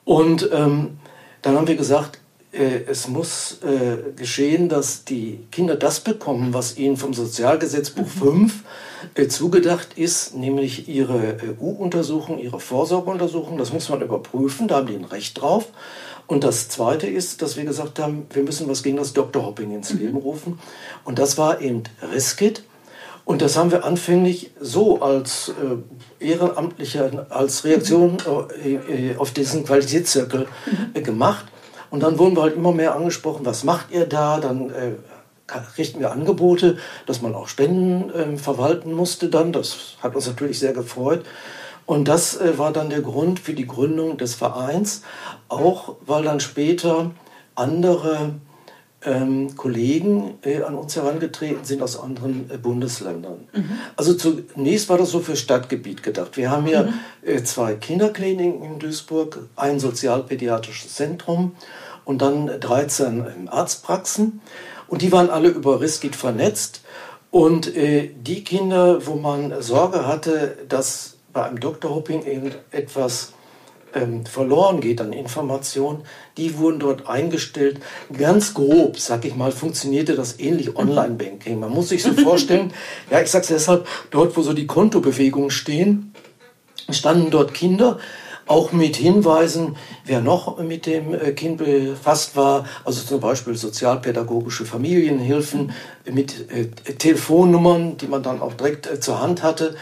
Und 0.05 0.50
ähm, 0.51 1.00
dann 1.41 1.55
haben 1.55 1.67
wir 1.67 1.75
gesagt, 1.75 2.19
es 2.57 3.07
muss 3.07 3.59
äh, 3.61 4.11
geschehen, 4.15 4.69
dass 4.69 5.03
die 5.03 5.39
Kinder 5.51 5.75
das 5.75 5.99
bekommen, 5.99 6.53
was 6.53 6.77
ihnen 6.77 6.97
vom 6.97 7.13
Sozialgesetzbuch 7.13 8.07
5 8.07 8.31
mhm. 8.31 8.51
äh, 9.15 9.27
zugedacht 9.27 9.89
ist, 9.95 10.35
nämlich 10.35 10.89
ihre 10.89 11.37
EU-Untersuchung, 11.61 12.39
ihre 12.39 12.59
Vorsorgeuntersuchung. 12.59 13.57
Das 13.57 13.73
muss 13.73 13.89
man 13.89 14.01
überprüfen, 14.01 14.67
da 14.67 14.77
haben 14.77 14.87
die 14.87 14.95
ein 14.95 15.05
Recht 15.05 15.41
drauf. 15.41 15.67
Und 16.25 16.43
das 16.43 16.67
Zweite 16.67 17.07
ist, 17.07 17.41
dass 17.41 17.55
wir 17.55 17.63
gesagt 17.63 17.99
haben, 17.99 18.25
wir 18.33 18.43
müssen 18.43 18.67
was 18.67 18.83
gegen 18.83 18.97
das 18.97 19.13
Doktorhopping 19.13 19.71
ins 19.71 19.93
mhm. 19.93 19.99
Leben 19.99 20.17
rufen. 20.17 20.59
Und 21.05 21.19
das 21.19 21.37
war 21.37 21.61
eben 21.61 21.83
Riskit. 22.13 22.63
Und 23.23 23.41
das 23.41 23.57
haben 23.57 23.71
wir 23.71 23.83
anfänglich 23.83 24.51
so 24.59 25.01
als 25.01 25.49
äh, 25.49 26.25
Ehrenamtlicher, 26.25 27.27
als 27.29 27.65
Reaktion 27.65 28.17
äh, 28.63 29.17
auf 29.17 29.31
diesen 29.31 29.65
Qualitätszirkel 29.65 30.47
äh, 30.93 31.01
gemacht. 31.01 31.45
Und 31.89 32.03
dann 32.03 32.17
wurden 32.20 32.36
wir 32.36 32.44
halt 32.44 32.56
immer 32.56 32.72
mehr 32.72 32.96
angesprochen, 32.96 33.46
was 33.46 33.63
macht 33.63 33.91
ihr 33.91 34.06
da? 34.06 34.39
Dann 34.39 34.70
äh, 34.70 34.94
richten 35.77 36.00
wir 36.00 36.12
Angebote, 36.12 36.77
dass 37.06 37.22
man 37.22 37.36
auch 37.36 37.48
Spenden 37.48 38.12
ähm, 38.15 38.38
verwalten 38.38 38.94
musste 38.94 39.29
dann. 39.29 39.53
Das 39.53 39.98
hat 40.01 40.15
uns 40.15 40.27
natürlich 40.27 40.60
sehr 40.60 40.74
gefreut. 40.74 41.25
Und 41.86 42.08
das 42.08 42.39
äh, 42.39 42.58
war 42.58 42.74
dann 42.74 42.89
der 42.89 43.01
Grund 43.01 43.39
für 43.39 43.53
die 43.53 43.67
Gründung 43.67 44.17
des 44.17 44.36
Vereins, 44.36 45.03
auch 45.48 45.96
weil 46.06 46.24
dann 46.24 46.39
später 46.39 47.12
andere 47.56 48.34
ähm, 49.07 49.55
Kollegen 49.55 50.37
äh, 50.43 50.61
an 50.61 50.75
uns 50.75 50.95
herangetreten 50.95 51.63
sind 51.63 51.81
aus 51.81 51.97
anderen 51.97 52.51
äh, 52.51 52.57
Bundesländern. 52.57 53.47
Mhm. 53.53 53.69
Also 53.95 54.13
zunächst 54.13 54.89
war 54.89 54.97
das 54.97 55.11
so 55.11 55.21
für 55.21 55.37
Stadtgebiet 55.37 56.03
gedacht. 56.03 56.35
Wir 56.35 56.51
haben 56.51 56.65
hier 56.65 56.83
mhm. 56.83 56.93
äh, 57.25 57.43
zwei 57.43 57.75
Kinderkliniken 57.75 58.61
in 58.63 58.79
Duisburg, 58.79 59.47
ein 59.55 59.79
sozialpädiatrisches 59.79 60.95
Zentrum 60.95 61.55
und 62.03 62.21
dann 62.21 62.47
13 62.59 63.19
ähm, 63.19 63.49
Arztpraxen. 63.49 64.41
Und 64.87 65.01
die 65.01 65.11
waren 65.11 65.29
alle 65.29 65.49
über 65.49 65.79
Riskit 65.79 66.15
vernetzt. 66.15 66.81
Und 67.31 67.75
äh, 67.75 68.09
die 68.13 68.43
Kinder, 68.43 69.05
wo 69.07 69.15
man 69.15 69.61
Sorge 69.61 70.05
hatte, 70.05 70.57
dass 70.67 71.15
bei 71.31 71.43
einem 71.43 71.59
Doktorhopping 71.59 72.25
eben 72.25 72.51
etwas 72.71 73.33
ähm, 73.94 74.25
verloren 74.25 74.79
geht 74.79 75.01
an 75.01 75.13
Informationen, 75.13 76.03
die 76.38 76.58
wurden 76.58 76.79
dort 76.79 77.08
eingestellt. 77.08 77.79
Ganz 78.15 78.53
grob, 78.53 79.00
sag 79.00 79.25
ich 79.25 79.36
mal, 79.36 79.51
funktionierte 79.51 80.15
das 80.15 80.39
ähnlich 80.39 80.75
Online-Banking. 80.75 81.60
Man 81.60 81.72
muss 81.72 81.89
sich 81.89 82.03
so 82.03 82.13
vorstellen, 82.24 82.74
ja, 83.10 83.22
ich 83.22 83.32
sag's 83.32 83.48
deshalb, 83.48 83.88
dort, 84.12 84.36
wo 84.38 84.41
so 84.41 84.53
die 84.53 84.67
Kontobewegungen 84.67 85.51
stehen, 85.51 86.13
standen 86.89 87.32
dort 87.32 87.53
Kinder, 87.53 87.98
auch 88.48 88.72
mit 88.72 88.96
Hinweisen, 88.96 89.75
wer 90.06 90.22
noch 90.22 90.58
mit 90.60 90.86
dem 90.86 91.13
äh, 91.13 91.34
Kind 91.34 91.58
befasst 91.58 92.36
war, 92.36 92.65
also 92.86 93.03
zum 93.03 93.20
Beispiel 93.20 93.56
sozialpädagogische 93.56 94.65
Familienhilfen 94.65 95.74
mit 96.10 96.50
äh, 96.50 96.67
Telefonnummern, 96.94 97.98
die 97.98 98.08
man 98.08 98.24
dann 98.24 98.41
auch 98.41 98.53
direkt 98.53 98.88
äh, 98.88 99.00
zur 99.00 99.22
Hand 99.22 99.44
hatte 99.44 99.75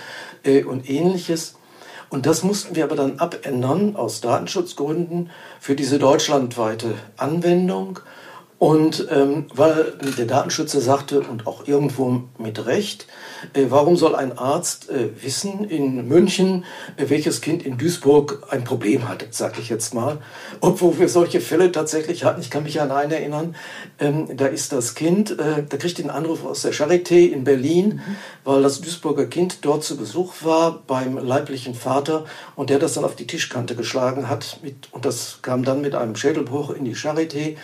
äh, 0.43 0.63
und 0.63 0.89
ähnliches. 0.89 1.55
Und 2.09 2.25
das 2.25 2.43
mussten 2.43 2.75
wir 2.75 2.83
aber 2.83 2.95
dann 2.95 3.19
abändern 3.19 3.95
aus 3.95 4.21
Datenschutzgründen 4.21 5.29
für 5.59 5.75
diese 5.75 5.99
deutschlandweite 5.99 6.95
Anwendung. 7.17 7.99
Und 8.57 9.07
ähm, 9.11 9.47
weil 9.53 9.93
der 10.17 10.25
Datenschützer 10.25 10.79
sagte, 10.79 11.19
und 11.19 11.45
auch 11.45 11.67
irgendwo 11.67 12.23
mit 12.37 12.65
Recht, 12.65 13.05
äh, 13.53 13.65
warum 13.67 13.97
soll 13.97 14.15
ein 14.15 14.37
Arzt 14.37 14.89
äh, 14.89 15.09
wissen 15.21 15.65
in 15.65 16.07
München, 16.07 16.63
äh, 16.95 17.09
welches 17.09 17.41
Kind 17.41 17.65
in 17.65 17.77
Duisburg 17.77 18.47
ein 18.49 18.63
Problem 18.63 19.09
hat, 19.09 19.25
sage 19.31 19.59
ich 19.59 19.67
jetzt 19.67 19.93
mal. 19.93 20.19
Obwohl 20.61 20.97
wir 20.99 21.09
solche 21.09 21.41
Fälle 21.41 21.71
tatsächlich 21.73 22.23
hatten. 22.23 22.39
Ich 22.39 22.49
kann 22.49 22.63
mich 22.63 22.79
an 22.79 22.91
einen 22.91 23.11
erinnern, 23.11 23.55
ähm, 23.99 24.37
da 24.37 24.45
ist 24.45 24.71
das 24.71 24.95
Kind, 24.95 25.31
äh, 25.31 25.63
da 25.67 25.75
kriegt 25.75 25.97
den 25.97 26.09
Anruf 26.09 26.45
aus 26.45 26.61
der 26.61 26.73
Charité 26.73 27.27
in 27.27 27.43
Berlin, 27.43 27.95
mhm. 27.95 28.15
weil 28.45 28.61
das 28.61 28.79
Duisburger 28.79 29.25
Kind 29.25 29.65
dort 29.65 29.83
zu 29.83 29.97
Besuch 29.97 30.33
war 30.43 30.81
beim 30.87 31.17
leiblichen 31.17 31.75
Vater 31.75 32.23
und 32.55 32.69
der 32.69 32.79
das 32.79 32.93
dann 32.93 33.03
auf 33.03 33.17
die 33.17 33.27
Tischkante 33.27 33.75
geschlagen 33.75 34.29
hat. 34.29 34.59
Mit, 34.63 34.87
und 34.91 35.03
das 35.03 35.39
kam 35.41 35.65
dann 35.65 35.81
mit 35.81 35.93
einem 35.93 36.15
Schädelbruch 36.15 36.69
in 36.69 36.85
die 36.85 36.95
Charité. 36.95 37.57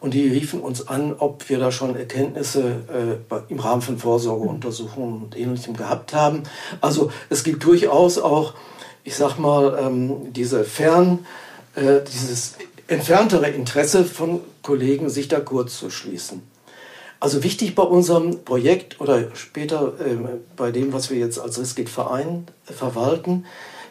Und 0.00 0.14
die 0.14 0.28
riefen 0.28 0.60
uns 0.60 0.86
an, 0.86 1.14
ob 1.18 1.48
wir 1.48 1.58
da 1.58 1.72
schon 1.72 1.96
Erkenntnisse 1.96 3.18
äh, 3.30 3.34
im 3.48 3.58
Rahmen 3.58 3.82
von 3.82 3.98
Vorsorgeuntersuchungen 3.98 5.22
und 5.22 5.36
Ähnlichem 5.36 5.76
gehabt 5.76 6.14
haben. 6.14 6.44
Also 6.80 7.10
es 7.30 7.42
gibt 7.42 7.64
durchaus 7.64 8.18
auch, 8.18 8.54
ich 9.02 9.16
sag 9.16 9.38
mal, 9.38 9.78
ähm, 9.80 10.32
diese 10.32 10.64
fern, 10.64 11.26
äh, 11.74 12.00
dieses 12.12 12.54
entferntere 12.86 13.48
Interesse 13.48 14.04
von 14.04 14.40
Kollegen, 14.62 15.10
sich 15.10 15.28
da 15.28 15.40
kurz 15.40 15.78
zu 15.78 15.90
schließen. 15.90 16.42
Also 17.20 17.42
wichtig 17.42 17.74
bei 17.74 17.82
unserem 17.82 18.44
Projekt 18.44 19.00
oder 19.00 19.34
später 19.34 19.94
äh, 19.98 20.16
bei 20.56 20.70
dem, 20.70 20.92
was 20.92 21.10
wir 21.10 21.18
jetzt 21.18 21.40
als 21.40 21.58
Riskit 21.58 21.88
Verein 21.88 22.46
verwalten, 22.64 23.44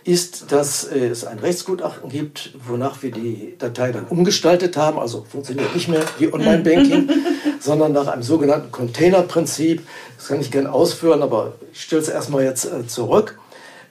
ist, 0.07 0.51
dass 0.51 0.85
es 0.85 1.25
ein 1.25 1.39
Rechtsgutachten 1.39 2.09
gibt, 2.09 2.51
wonach 2.65 3.03
wir 3.03 3.11
die 3.11 3.55
Datei 3.57 3.91
dann 3.91 4.05
umgestaltet 4.05 4.77
haben. 4.77 4.97
Also 4.97 5.25
funktioniert 5.29 5.75
nicht 5.75 5.89
mehr 5.89 6.03
wie 6.17 6.31
Online-Banking, 6.31 7.09
sondern 7.59 7.91
nach 7.91 8.07
einem 8.07 8.23
sogenannten 8.23 8.71
Container-Prinzip. 8.71 9.85
Das 10.15 10.27
kann 10.29 10.39
ich 10.39 10.49
gerne 10.49 10.71
ausführen, 10.71 11.21
aber 11.21 11.55
ich 11.73 11.81
stelle 11.81 12.01
es 12.01 12.07
erstmal 12.07 12.45
jetzt 12.45 12.65
äh, 12.65 12.87
zurück. 12.87 13.37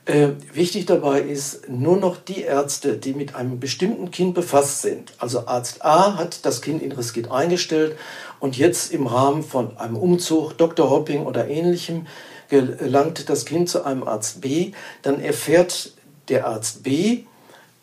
Äh, 0.07 0.29
wichtig 0.55 0.87
dabei 0.87 1.21
ist, 1.21 1.69
nur 1.69 1.97
noch 1.97 2.17
die 2.17 2.43
Ärzte, 2.43 2.97
die 2.97 3.13
mit 3.13 3.35
einem 3.35 3.61
bestimmten 3.61 4.11
Kind 4.11 4.35
befasst 4.35 4.83
sind. 4.83 5.13
Also 5.19 5.47
Arzt 5.47 5.85
A 5.85 6.17
hat 6.17 6.47
das 6.47 6.63
Kind 6.63 6.81
in 6.81 6.93
Riskit 6.93 7.31
eingestellt 7.31 7.97
und 8.41 8.57
jetzt 8.57 8.93
im 8.93 9.07
Rahmen 9.07 9.43
von 9.43 9.77
einem 9.77 9.97
Umzug, 9.97 10.57
Dr. 10.57 10.89
Hopping 10.89 11.27
oder 11.27 11.49
ähnlichem, 11.49 12.07
gelangt 12.49 13.29
das 13.29 13.45
Kind 13.45 13.69
zu 13.69 13.85
einem 13.85 14.05
Arzt 14.05 14.41
B, 14.41 14.73
dann 15.03 15.21
erfährt 15.21 15.93
der 16.29 16.47
Arzt 16.47 16.83
B, 16.83 17.25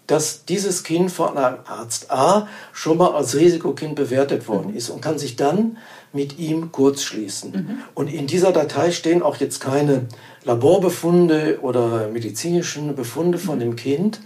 dass 0.07 0.45
dieses 0.45 0.83
Kind 0.83 1.11
von 1.11 1.37
einem 1.37 1.59
Arzt 1.65 2.11
A 2.11 2.47
schon 2.73 2.97
mal 2.97 3.11
als 3.11 3.35
Risikokind 3.35 3.95
bewertet 3.95 4.47
worden 4.47 4.71
mhm. 4.71 4.77
ist 4.77 4.89
und 4.89 5.01
kann 5.01 5.17
sich 5.17 5.35
dann 5.35 5.77
mit 6.11 6.37
ihm 6.37 6.71
kurzschließen. 6.71 7.51
Mhm. 7.51 7.77
Und 7.93 8.07
in 8.07 8.27
dieser 8.27 8.51
Datei 8.51 8.91
stehen 8.91 9.23
auch 9.23 9.37
jetzt 9.37 9.59
keine 9.59 10.07
Laborbefunde 10.43 11.59
oder 11.61 12.09
medizinischen 12.09 12.95
Befunde 12.95 13.37
von 13.37 13.55
mhm. 13.55 13.61
dem 13.61 13.75
Kind, 13.75 14.19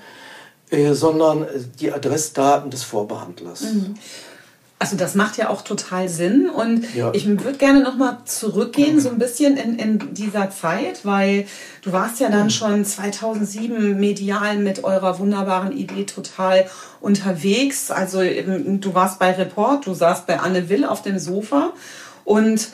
äh, 0.69 0.93
sondern 0.93 1.45
die 1.79 1.93
Adressdaten 1.93 2.71
des 2.71 2.83
Vorbehandlers. 2.83 3.62
Mhm. 4.77 4.84
Also 4.84 4.96
das 4.96 5.15
macht 5.15 5.38
ja 5.38 5.50
auch 5.50 5.63
total 5.63 6.07
Sinn 6.07 6.50
und 6.50 6.93
ja. 6.93 7.12
ich 7.13 7.27
würde 7.27 7.57
gerne 7.57 7.81
noch 7.81 7.96
mal 7.96 8.19
zurückgehen 8.25 9.00
so 9.00 9.10
ein 9.10 9.17
bisschen 9.17 9.57
in, 9.57 9.79
in 9.79 10.13
dieser 10.13 10.51
Zeit, 10.51 11.03
weil 11.03 11.48
du 11.81 11.91
warst 11.91 12.19
ja 12.19 12.29
dann 12.29 12.50
schon 12.51 12.86
2007 12.86 14.00
medial 14.00 14.57
mit 14.57 14.84
eurer 14.84 15.17
wunderbaren 15.19 15.75
Idee 15.75 16.03
total 16.03 16.69
unterwegs. 17.01 17.89
Also 17.89 18.19
du 18.22 18.93
warst 18.93 19.19
bei 19.19 19.31
Report, 19.31 19.86
du 19.88 19.93
saßt 19.93 20.27
bei 20.27 20.39
Anne 20.39 20.69
Will 20.69 20.86
auf 20.86 21.01
dem 21.01 21.19
Sofa 21.19 21.74
und 22.24 22.69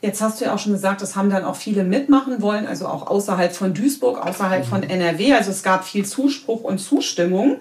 Jetzt 0.00 0.22
hast 0.22 0.40
du 0.40 0.44
ja 0.44 0.54
auch 0.54 0.60
schon 0.60 0.72
gesagt, 0.72 1.02
das 1.02 1.16
haben 1.16 1.28
dann 1.28 1.44
auch 1.44 1.56
viele 1.56 1.82
mitmachen 1.82 2.40
wollen, 2.40 2.68
also 2.68 2.86
auch 2.86 3.08
außerhalb 3.08 3.52
von 3.52 3.74
Duisburg, 3.74 4.24
außerhalb 4.24 4.64
von 4.64 4.82
mhm. 4.82 4.90
NRW. 4.90 5.32
Also 5.32 5.50
es 5.50 5.64
gab 5.64 5.84
viel 5.84 6.06
Zuspruch 6.06 6.62
und 6.62 6.78
Zustimmung. 6.78 7.56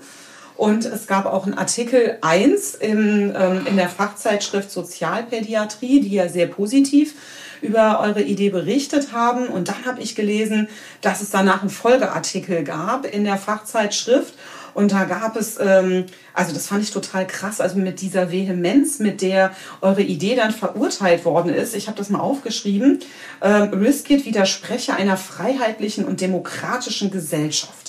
Und 0.57 0.85
es 0.85 1.05
gab 1.05 1.27
auch 1.27 1.45
einen 1.45 1.57
Artikel 1.57 2.17
1 2.21 2.75
in, 2.75 3.33
ähm, 3.37 3.67
in 3.67 3.77
der 3.77 3.89
Fachzeitschrift 3.89 4.71
Sozialpädiatrie, 4.71 6.01
die 6.01 6.15
ja 6.15 6.27
sehr 6.27 6.47
positiv 6.47 7.13
über 7.61 7.99
eure 8.01 8.21
Idee 8.21 8.49
berichtet 8.49 9.13
haben. 9.13 9.47
Und 9.47 9.69
dann 9.69 9.85
habe 9.85 10.01
ich 10.01 10.15
gelesen, 10.15 10.67
dass 11.01 11.21
es 11.21 11.29
danach 11.29 11.61
einen 11.61 11.69
Folgeartikel 11.69 12.63
gab 12.63 13.05
in 13.05 13.23
der 13.23 13.37
Fachzeitschrift. 13.37 14.33
Und 14.73 14.91
da 14.91 15.05
gab 15.05 15.35
es, 15.35 15.57
ähm, 15.59 16.05
also 16.33 16.53
das 16.53 16.67
fand 16.67 16.83
ich 16.83 16.91
total 16.91 17.25
krass, 17.25 17.61
also 17.61 17.77
mit 17.77 17.99
dieser 18.01 18.31
Vehemenz, 18.31 18.99
mit 18.99 19.23
der 19.23 19.51
eure 19.81 20.03
Idee 20.03 20.35
dann 20.35 20.51
verurteilt 20.51 21.25
worden 21.25 21.51
ist. 21.51 21.75
Ich 21.75 21.87
habe 21.87 21.97
das 21.97 22.09
mal 22.09 22.19
aufgeschrieben. 22.19 22.99
Ähm, 23.41 23.73
Riskit 23.73 24.25
widerspreche 24.25 24.93
einer 24.93 25.17
freiheitlichen 25.17 26.05
und 26.05 26.21
demokratischen 26.21 27.09
Gesellschaft. 27.09 27.86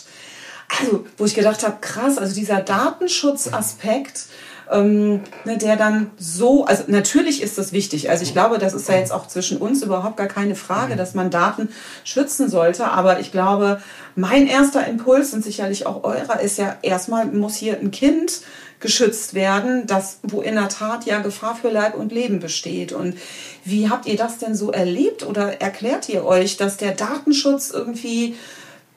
Also, 0.68 1.06
wo 1.16 1.24
ich 1.24 1.34
gedacht 1.34 1.64
habe, 1.64 1.78
krass, 1.80 2.18
also 2.18 2.34
dieser 2.34 2.60
Datenschutzaspekt, 2.60 4.26
ähm, 4.70 5.22
ne, 5.44 5.56
der 5.56 5.76
dann 5.76 6.10
so, 6.18 6.64
also 6.64 6.84
natürlich 6.88 7.42
ist 7.42 7.58
das 7.58 7.72
wichtig. 7.72 8.10
Also 8.10 8.22
ich 8.22 8.32
glaube, 8.32 8.58
das 8.58 8.74
ist 8.74 8.88
ja 8.88 8.96
jetzt 8.96 9.12
auch 9.12 9.26
zwischen 9.26 9.58
uns 9.58 9.82
überhaupt 9.82 10.16
gar 10.16 10.26
keine 10.26 10.54
Frage, 10.54 10.96
dass 10.96 11.14
man 11.14 11.30
Daten 11.30 11.70
schützen 12.04 12.48
sollte. 12.48 12.90
Aber 12.90 13.20
ich 13.20 13.32
glaube, 13.32 13.80
mein 14.14 14.46
erster 14.46 14.86
Impuls 14.86 15.32
und 15.32 15.42
sicherlich 15.42 15.86
auch 15.86 16.04
eurer 16.04 16.40
ist 16.40 16.58
ja 16.58 16.76
erstmal 16.82 17.26
muss 17.26 17.56
hier 17.56 17.78
ein 17.78 17.90
Kind 17.90 18.42
geschützt 18.80 19.34
werden, 19.34 19.86
das, 19.86 20.20
wo 20.22 20.40
in 20.40 20.54
der 20.54 20.68
Tat 20.68 21.04
ja 21.04 21.18
Gefahr 21.18 21.56
für 21.56 21.68
Leib 21.68 21.96
und 21.96 22.12
Leben 22.12 22.38
besteht. 22.38 22.92
Und 22.92 23.16
wie 23.64 23.88
habt 23.90 24.06
ihr 24.06 24.16
das 24.16 24.38
denn 24.38 24.54
so 24.54 24.70
erlebt 24.70 25.26
oder 25.26 25.60
erklärt 25.60 26.08
ihr 26.08 26.24
euch, 26.24 26.56
dass 26.56 26.76
der 26.76 26.92
Datenschutz 26.92 27.70
irgendwie 27.70 28.36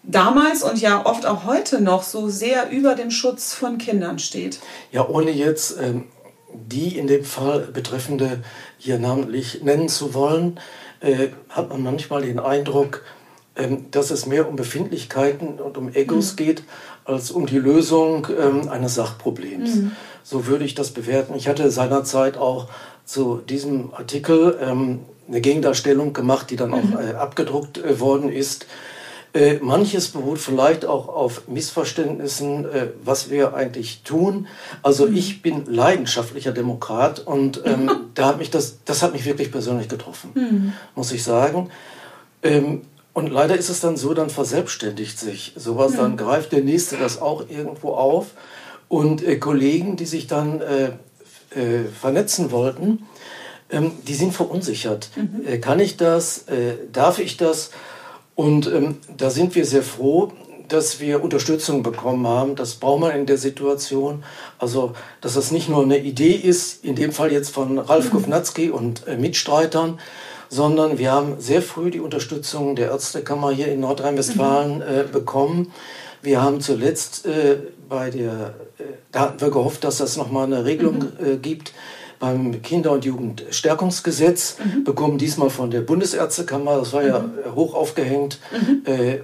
damals 0.03 0.63
und 0.63 0.79
ja 0.79 1.05
oft 1.05 1.25
auch 1.25 1.46
heute 1.46 1.81
noch 1.81 2.03
so 2.03 2.29
sehr 2.29 2.70
über 2.72 2.96
dem 2.96 3.12
Schutz 3.12 3.53
von 3.53 3.77
Kindern 3.77 4.20
steht. 4.20 4.60
Ja, 4.91 5.08
ohne 5.08 5.31
jetzt 5.31 5.77
ähm, 5.79 6.05
die 6.53 6.98
in 6.98 7.08
dem 7.08 7.24
Fall 7.24 7.70
Betreffende 7.74 8.43
hier 8.77 9.00
namentlich 9.00 9.63
nennen 9.63 9.89
zu 9.89 10.13
wollen, 10.13 10.60
äh, 11.00 11.29
hat 11.50 11.70
man 11.70 11.84
manchmal 11.84 12.24
den 12.24 12.39
Eindruck, 12.39 13.03
ähm, 13.55 13.86
dass 13.91 14.12
es 14.12 14.25
mehr 14.25 14.48
um 14.48 14.55
Befindlichkeiten 14.55 15.60
und 15.60 15.77
um 15.77 15.93
Egos 15.93 16.34
mhm. 16.34 16.38
geht, 16.38 16.63
als 17.05 17.31
um 17.31 17.46
die 17.46 17.60
Lösung 17.60 18.27
ähm, 18.39 18.70
eines 18.70 18.96
Sachproblems. 18.96 19.75
Mhm. 19.75 19.91
So 20.24 20.48
würde 20.48 20.65
ich 20.65 20.75
das 20.75 20.91
bewerten. 20.91 21.36
Ich 21.36 21.48
hatte 21.48 21.72
seinerzeit 21.72 22.38
auch 22.38 22.67
zu 23.05 23.38
diesem 23.38 23.93
Artikel 23.93 24.58
ähm, 24.62 25.00
eine 25.27 25.41
Gegendarstellung 25.41 26.13
gemacht, 26.13 26.50
die 26.50 26.55
dann 26.55 26.74
auch 26.74 26.84
mhm. 26.84 26.98
äh, 26.98 27.13
abgedruckt 27.13 27.77
äh, 27.79 28.00
worden 28.00 28.31
ist. 28.31 28.67
Äh, 29.34 29.60
manches 29.62 30.10
beruht 30.10 30.40
vielleicht 30.40 30.86
auch 30.86 31.08
auf 31.08 31.48
Missverständnissen, 31.48 32.66
äh, 32.66 32.88
was 33.04 33.30
wir 33.30 33.54
eigentlich 33.54 34.02
tun. 34.04 34.48
Also 34.84 35.08
mhm. 35.08 35.16
ich 35.16 35.42
bin 35.42 35.66
leidenschaftlicher 35.68 36.52
Demokrat 36.52 37.20
und 37.20 37.62
ähm, 37.66 37.90
da 38.14 38.28
hat 38.28 38.40
mich 38.40 38.52
das, 38.52 38.80
das 38.84 39.02
hat 39.02 39.14
mich 39.14 39.24
wirklich 39.26 39.50
persönlich 39.52 39.88
getroffen, 39.88 40.32
mhm. 40.34 40.74
muss 40.96 41.14
ich 41.14 41.24
sagen. 41.24 41.70
Ähm, 42.44 42.82
und 43.14 43.32
leider 43.32 43.56
ist 43.56 43.70
es 43.70 43.80
dann 43.80 43.96
so, 43.96 44.14
dann 44.14 44.30
verselbstständigt 44.30 45.18
sich 45.18 45.54
sowas, 45.56 45.94
mhm. 45.94 45.98
dann 45.98 46.18
greift 46.18 46.52
der 46.52 46.62
Nächste 46.62 46.98
das 46.98 47.22
auch 47.22 47.50
irgendwo 47.50 47.94
auf. 47.94 48.28
Und 48.90 49.24
äh, 49.24 49.38
Kollegen, 49.38 49.96
die 49.96 50.08
sich 50.08 50.28
dann 50.28 50.60
äh, 50.60 50.88
äh, 51.58 51.86
vernetzen 51.86 52.52
wollten, 52.52 53.08
ähm, 53.70 53.94
die 54.06 54.16
sind 54.16 54.34
verunsichert. 54.34 55.10
Mhm. 55.16 55.62
Kann 55.62 55.80
ich 55.80 55.96
das? 55.96 56.44
darf 56.92 57.20
ich 57.20 57.38
das? 57.38 57.72
Und 58.36 58.68
ähm, 58.68 58.98
da 59.18 59.30
sind 59.30 59.56
wir 59.56 59.66
sehr 59.66 59.84
froh, 59.84 60.32
dass 60.72 61.00
wir 61.00 61.24
Unterstützung 61.24 61.84
bekommen 61.84 62.26
haben. 62.28 62.56
Das 62.56 62.76
braucht 62.76 63.02
man 63.02 63.12
in 63.12 63.26
der 63.26 63.38
Situation. 63.38 64.24
Also, 64.58 64.94
dass 65.20 65.34
das 65.34 65.52
nicht 65.52 65.70
nur 65.70 65.84
eine 65.84 66.00
Idee 66.00 66.32
ist, 66.32 66.84
in 66.86 66.96
dem 66.96 67.12
Fall 67.12 67.32
jetzt 67.32 67.50
von 67.50 67.78
Ralf 67.78 68.14
mhm. 68.14 68.72
und 68.72 69.08
äh, 69.08 69.18
Mitstreitern, 69.18 70.00
sondern 70.50 70.98
wir 70.98 71.12
haben 71.12 71.36
sehr 71.40 71.62
früh 71.62 71.92
die 71.92 72.00
Unterstützung 72.00 72.76
der 72.76 72.90
Ärztekammer 72.90 73.52
hier 73.52 73.68
in 73.68 73.82
Nordrhein-Westfalen 73.82 74.78
mhm. 74.78 74.82
äh, 74.82 75.04
bekommen. 75.12 75.72
Wir 76.22 76.42
haben 76.42 76.62
zuletzt 76.62 77.26
äh, 77.26 77.58
bei 77.90 78.10
der, 78.10 78.54
äh, 78.78 78.84
da 79.12 79.22
hatten 79.22 79.42
wir 79.42 79.50
gehofft, 79.50 79.84
dass 79.84 79.98
das 79.98 80.18
nochmal 80.18 80.46
eine 80.46 80.66
Regelung 80.66 80.96
mhm. 81.00 81.26
Äh, 81.26 81.38
gibt, 81.38 81.74
beim 82.22 82.62
Kinder- 82.62 82.92
und 82.92 83.04
Jugendstärkungsgesetz, 83.04 84.58
mhm. 84.63 84.84
bekommen 84.86 85.18
diesmal 85.18 85.50
von 85.50 85.72
der 85.72 85.82
Bundesärztekammer, 85.82 86.78
das 86.78 86.94
war 86.94 87.04
ja 87.04 87.20
mhm. 87.20 87.56
hoch 87.56 87.74
aufgehängt, 87.74 88.40
mhm. 88.51 88.84
äh, 88.86 89.20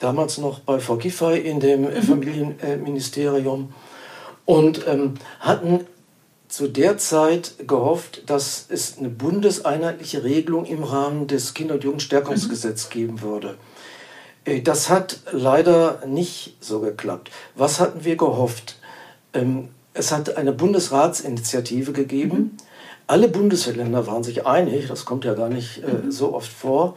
damals 0.00 0.38
noch 0.38 0.60
bei 0.60 0.80
Frau 0.80 0.96
Giffey 0.96 1.38
in 1.38 1.60
dem 1.60 1.82
mhm. 1.82 2.02
Familienministerium 2.02 3.72
und 4.46 4.86
ähm, 4.88 5.14
hatten 5.40 5.86
zu 6.48 6.68
der 6.68 6.96
Zeit 6.96 7.54
gehofft, 7.66 8.22
dass 8.30 8.64
es 8.70 8.96
eine 8.96 9.10
bundeseinheitliche 9.10 10.24
Regelung 10.24 10.64
im 10.64 10.82
Rahmen 10.82 11.26
des 11.26 11.52
Kinder- 11.52 11.74
und 11.74 11.84
Jugendstärkungsgesetzes 11.84 12.88
mhm. 12.88 12.92
geben 12.92 13.20
würde. 13.20 13.58
Äh, 14.46 14.62
das 14.62 14.88
hat 14.88 15.20
leider 15.32 16.02
nicht 16.06 16.56
so 16.60 16.80
geklappt. 16.80 17.30
Was 17.54 17.78
hatten 17.78 18.04
wir 18.04 18.16
gehofft? 18.16 18.76
Ähm, 19.34 19.68
es 19.98 20.12
hat 20.12 20.36
eine 20.36 20.52
Bundesratsinitiative 20.52 21.92
gegeben. 21.92 22.36
Mhm. 22.36 22.50
Alle 23.06 23.28
Bundesländer 23.28 24.06
waren 24.06 24.22
sich 24.22 24.46
einig, 24.46 24.86
das 24.88 25.04
kommt 25.04 25.24
ja 25.24 25.34
gar 25.34 25.48
nicht 25.48 25.82
äh, 25.82 26.04
mhm. 26.06 26.10
so 26.10 26.34
oft 26.34 26.52
vor, 26.52 26.96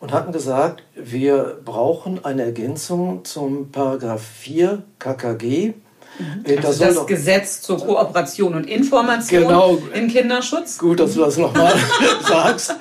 und 0.00 0.12
hatten 0.12 0.32
gesagt, 0.32 0.82
wir 0.96 1.60
brauchen 1.64 2.24
eine 2.24 2.42
Ergänzung 2.42 3.24
zum 3.24 3.70
Paragraph 3.70 4.22
4 4.40 4.82
KKG. 4.98 5.74
Mhm. 6.18 6.44
Äh, 6.44 6.56
also 6.56 6.84
das, 6.84 6.94
das 6.96 7.06
Gesetz 7.06 7.62
zur 7.62 7.78
Kooperation 7.78 8.54
und 8.56 8.64
Information 8.64 9.42
genau, 9.44 9.78
im 9.94 10.08
Kinderschutz. 10.08 10.78
Gut, 10.78 10.98
dass 10.98 11.14
du 11.14 11.20
das 11.20 11.38
nochmal 11.38 11.72
sagst, 12.28 12.74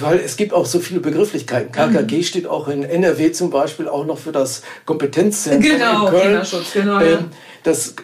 weil 0.00 0.20
es 0.20 0.38
gibt 0.38 0.54
auch 0.54 0.64
so 0.64 0.80
viele 0.80 1.00
Begrifflichkeiten. 1.00 1.70
KKG 1.70 2.16
mhm. 2.16 2.22
steht 2.22 2.46
auch 2.46 2.68
in 2.68 2.82
NRW 2.82 3.32
zum 3.32 3.50
Beispiel 3.50 3.86
auch 3.86 4.06
noch 4.06 4.16
für 4.16 4.32
das 4.32 4.62
Kompetenzzentrum 4.86 5.70
genau, 5.70 6.06
in 6.06 6.12
Köln. 6.12 6.22
Kinderschutz, 6.22 6.72
genau. 6.72 6.98
Ja. 6.98 7.18
Ähm, 7.18 7.30
das 7.62 7.94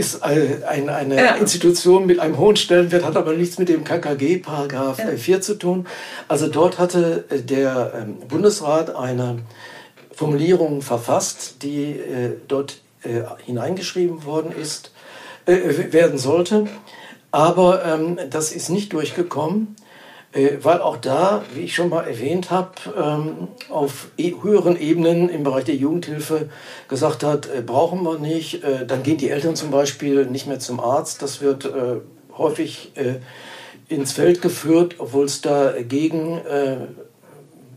ist 0.00 0.22
ein, 0.22 0.88
eine 0.88 1.16
ja. 1.16 1.34
Institution 1.36 2.06
mit 2.06 2.18
einem 2.18 2.38
hohen 2.38 2.56
Stellenwert, 2.56 3.04
hat 3.04 3.16
aber 3.16 3.34
nichts 3.34 3.58
mit 3.58 3.68
dem 3.68 3.84
KKG 3.84 4.38
Paragraph 4.38 4.98
ja. 4.98 5.10
4 5.16 5.40
zu 5.42 5.54
tun. 5.54 5.86
Also 6.26 6.48
dort 6.48 6.78
hatte 6.78 7.24
äh, 7.28 7.40
der 7.40 7.92
ähm, 7.94 8.16
Bundesrat 8.26 8.96
eine 8.96 9.38
Formulierung 10.12 10.82
verfasst, 10.82 11.62
die 11.62 11.90
äh, 11.92 12.32
dort 12.48 12.80
äh, 13.02 13.22
hineingeschrieben 13.44 14.24
worden 14.24 14.52
ist, 14.52 14.92
werden 15.46 16.18
sollte. 16.18 16.66
Aber 17.30 17.84
ähm, 17.84 18.18
das 18.28 18.52
ist 18.52 18.70
nicht 18.70 18.92
durchgekommen. 18.92 19.76
Äh, 20.32 20.58
weil 20.62 20.80
auch 20.80 20.96
da, 20.96 21.42
wie 21.54 21.62
ich 21.62 21.74
schon 21.74 21.88
mal 21.88 22.06
erwähnt 22.06 22.50
habe, 22.50 22.70
ähm, 22.96 23.48
auf 23.68 24.08
e 24.16 24.34
höheren 24.42 24.80
Ebenen 24.80 25.28
im 25.28 25.42
Bereich 25.42 25.64
der 25.64 25.74
Jugendhilfe 25.74 26.48
gesagt 26.88 27.24
hat, 27.24 27.48
äh, 27.48 27.62
brauchen 27.62 28.02
wir 28.04 28.18
nicht. 28.18 28.62
Äh, 28.62 28.86
dann 28.86 29.02
gehen 29.02 29.18
die 29.18 29.30
Eltern 29.30 29.56
zum 29.56 29.70
Beispiel 29.70 30.26
nicht 30.26 30.46
mehr 30.46 30.60
zum 30.60 30.78
Arzt. 30.78 31.22
Das 31.22 31.40
wird 31.40 31.68
häufig 32.38 32.92
ins 33.88 34.12
Feld 34.12 34.40
geführt, 34.40 34.94
obwohl 34.98 35.26
es 35.26 35.42
dagegen 35.42 36.40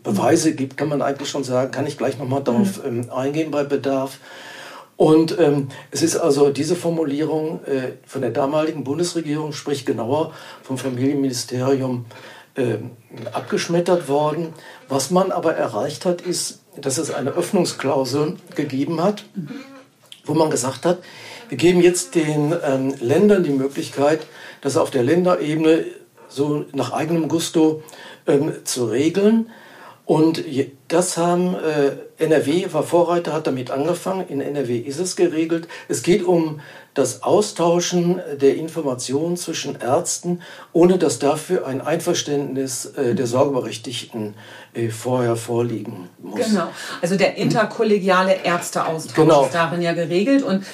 Beweise 0.04 0.54
gibt, 0.54 0.78
kann 0.78 0.90
man 0.90 1.02
eigentlich 1.02 1.30
schon 1.30 1.44
sagen. 1.44 1.72
Kann 1.72 1.88
ich 1.88 1.98
gleich 1.98 2.18
nochmal 2.18 2.44
darauf 2.44 2.84
mhm. 2.84 3.04
ähm, 3.04 3.10
eingehen 3.10 3.52
bei 3.52 3.64
Bedarf. 3.64 4.20
Und 4.96 5.38
ähm, 5.40 5.70
es 5.92 6.04
ist 6.04 6.18
also 6.18 6.50
diese 6.50 6.76
Formulierung 6.76 7.64
äh, 7.66 7.94
von 8.06 8.22
der 8.22 8.30
damaligen 8.30 8.84
Bundesregierung, 8.84 9.52
sprich 9.52 9.86
genauer 9.86 10.34
vom 10.62 10.78
Familienministerium, 10.78 12.06
äh, 12.56 12.78
abgeschmettert 13.32 14.08
worden. 14.08 14.54
Was 14.90 15.12
man 15.12 15.32
aber 15.32 15.56
erreicht 15.56 16.06
hat, 16.06 16.22
ist, 16.22 16.62
dass 16.76 16.98
es 16.98 17.12
eine 17.12 17.32
Öffnungsklausel 17.32 18.38
gegeben 18.56 19.02
hat, 19.02 19.26
wo 20.26 20.34
man 20.34 20.50
gesagt 20.50 20.86
hat, 20.86 21.00
wir 21.50 21.58
geben 21.58 21.82
jetzt 21.82 22.16
den 22.16 22.56
ähm, 22.64 22.96
Ländern 23.00 23.44
die 23.44 23.52
Möglichkeit, 23.52 24.26
das 24.62 24.78
auf 24.78 24.90
der 24.90 25.04
Länderebene 25.04 25.86
so 26.28 26.66
nach 26.74 26.94
eigenem 26.94 27.28
Gusto 27.28 27.84
ähm, 28.26 28.54
zu 28.64 28.86
regeln. 28.86 29.52
Und 30.06 30.44
das 30.94 31.18
haben 31.18 31.56
äh, 31.56 32.24
NRW 32.24 32.68
war 32.72 32.84
Vorreiter, 32.84 33.34
hat 33.34 33.48
damit 33.48 33.72
angefangen. 33.72 34.28
In 34.28 34.42
NRW 34.42 34.78
ist 34.78 35.00
es 35.00 35.16
geregelt. 35.16 35.68
Es 35.90 36.04
geht 36.04 36.24
um 36.24 36.62
das 36.94 37.24
Austauschen 37.24 38.22
der 38.40 38.56
Informationen 38.56 39.36
zwischen 39.36 39.82
Ärzten, 39.82 40.42
ohne 40.74 41.00
dass 41.00 41.18
dafür 41.18 41.66
ein 41.66 41.82
Einverständnis 41.82 42.86
äh, 42.86 43.16
der 43.16 43.26
Sorgeberechtigten 43.26 44.36
äh, 44.76 44.90
vorher 44.90 45.36
vorliegen 45.36 46.10
muss. 46.20 46.48
Genau, 46.48 46.70
also 47.02 47.16
der 47.16 47.36
interkollegiale 47.38 48.44
Ärzteaustausch 48.44 49.16
genau. 49.16 49.46
ist 49.46 49.56
darin 49.56 49.82
ja 49.82 49.94
geregelt. 49.94 50.44
Und 50.44 50.66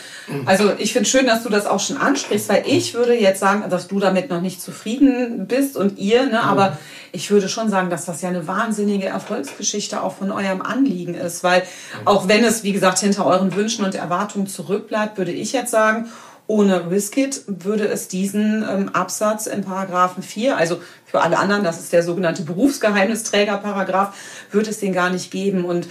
also 0.46 0.74
ich 0.78 0.92
finde 0.92 1.08
schön, 1.08 1.26
dass 1.26 1.44
du 1.44 1.50
das 1.50 1.66
auch 1.66 1.80
schon 1.80 1.98
ansprichst, 1.98 2.50
weil 2.50 2.64
ich 2.68 2.94
würde 2.94 3.18
jetzt 3.18 3.40
sagen, 3.40 3.70
dass 3.70 3.88
du 3.88 4.00
damit 4.00 4.30
noch 4.30 4.42
nicht 4.42 4.62
zufrieden 4.62 5.48
bist 5.48 5.78
und 5.78 5.98
ihr, 5.98 6.26
ne, 6.26 6.44
aber 6.44 6.78
ich 7.12 7.32
würde 7.32 7.50
schon 7.50 7.70
sagen, 7.70 7.90
dass 7.90 8.06
das 8.06 8.22
ja 8.22 8.30
eine 8.30 8.46
wahnsinnige 8.46 9.08
Erfolgsgeschichte 9.08 10.04
auch 10.04 10.09
von 10.18 10.32
eurem 10.32 10.62
Anliegen 10.62 11.14
ist, 11.14 11.44
weil 11.44 11.64
auch 12.06 12.28
wenn 12.28 12.44
es, 12.44 12.64
wie 12.64 12.72
gesagt, 12.72 13.00
hinter 13.00 13.26
euren 13.26 13.56
Wünschen 13.56 13.86
und 13.86 13.96
Erwartungen 13.96 14.48
zurückbleibt, 14.48 15.18
würde 15.18 15.32
ich 15.32 15.54
jetzt 15.54 15.72
sagen, 15.72 16.10
ohne 16.50 16.90
Riskit 16.90 17.44
würde 17.46 17.88
es 17.88 18.08
diesen 18.08 18.66
ähm, 18.68 18.90
Absatz 18.90 19.46
in 19.46 19.64
Paragraphen 19.64 20.24
4, 20.24 20.58
also 20.58 20.80
für 21.06 21.22
alle 21.22 21.38
anderen, 21.38 21.64
das 21.64 21.80
ist 21.80 21.94
der 21.94 22.02
sogenannte 22.02 22.42
Berufsgeheimnisträger-Paragraph, 22.42 24.16
würde 24.52 24.72
es 24.72 24.80
den 24.80 24.94
gar 24.94 25.12
nicht 25.12 25.30
geben. 25.30 25.64
Und 25.64 25.88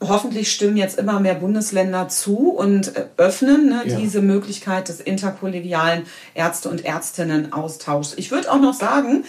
hoffentlich 0.00 0.50
stimmen 0.50 0.76
jetzt 0.76 0.98
immer 0.98 1.20
mehr 1.20 1.34
Bundesländer 1.34 2.08
zu 2.08 2.50
und 2.50 2.96
äh, 2.96 3.04
öffnen 3.16 3.68
ne, 3.68 3.82
ja. 3.84 3.96
diese 3.96 4.22
Möglichkeit 4.22 4.88
des 4.88 5.00
interkollegialen 5.00 6.04
Ärzte- 6.34 6.70
und 6.70 6.84
Ärztinnen-Austauschs. 6.84 8.14
Ich 8.16 8.30
würde 8.30 8.50
auch 8.50 8.60
noch 8.60 8.74
sagen, 8.74 9.24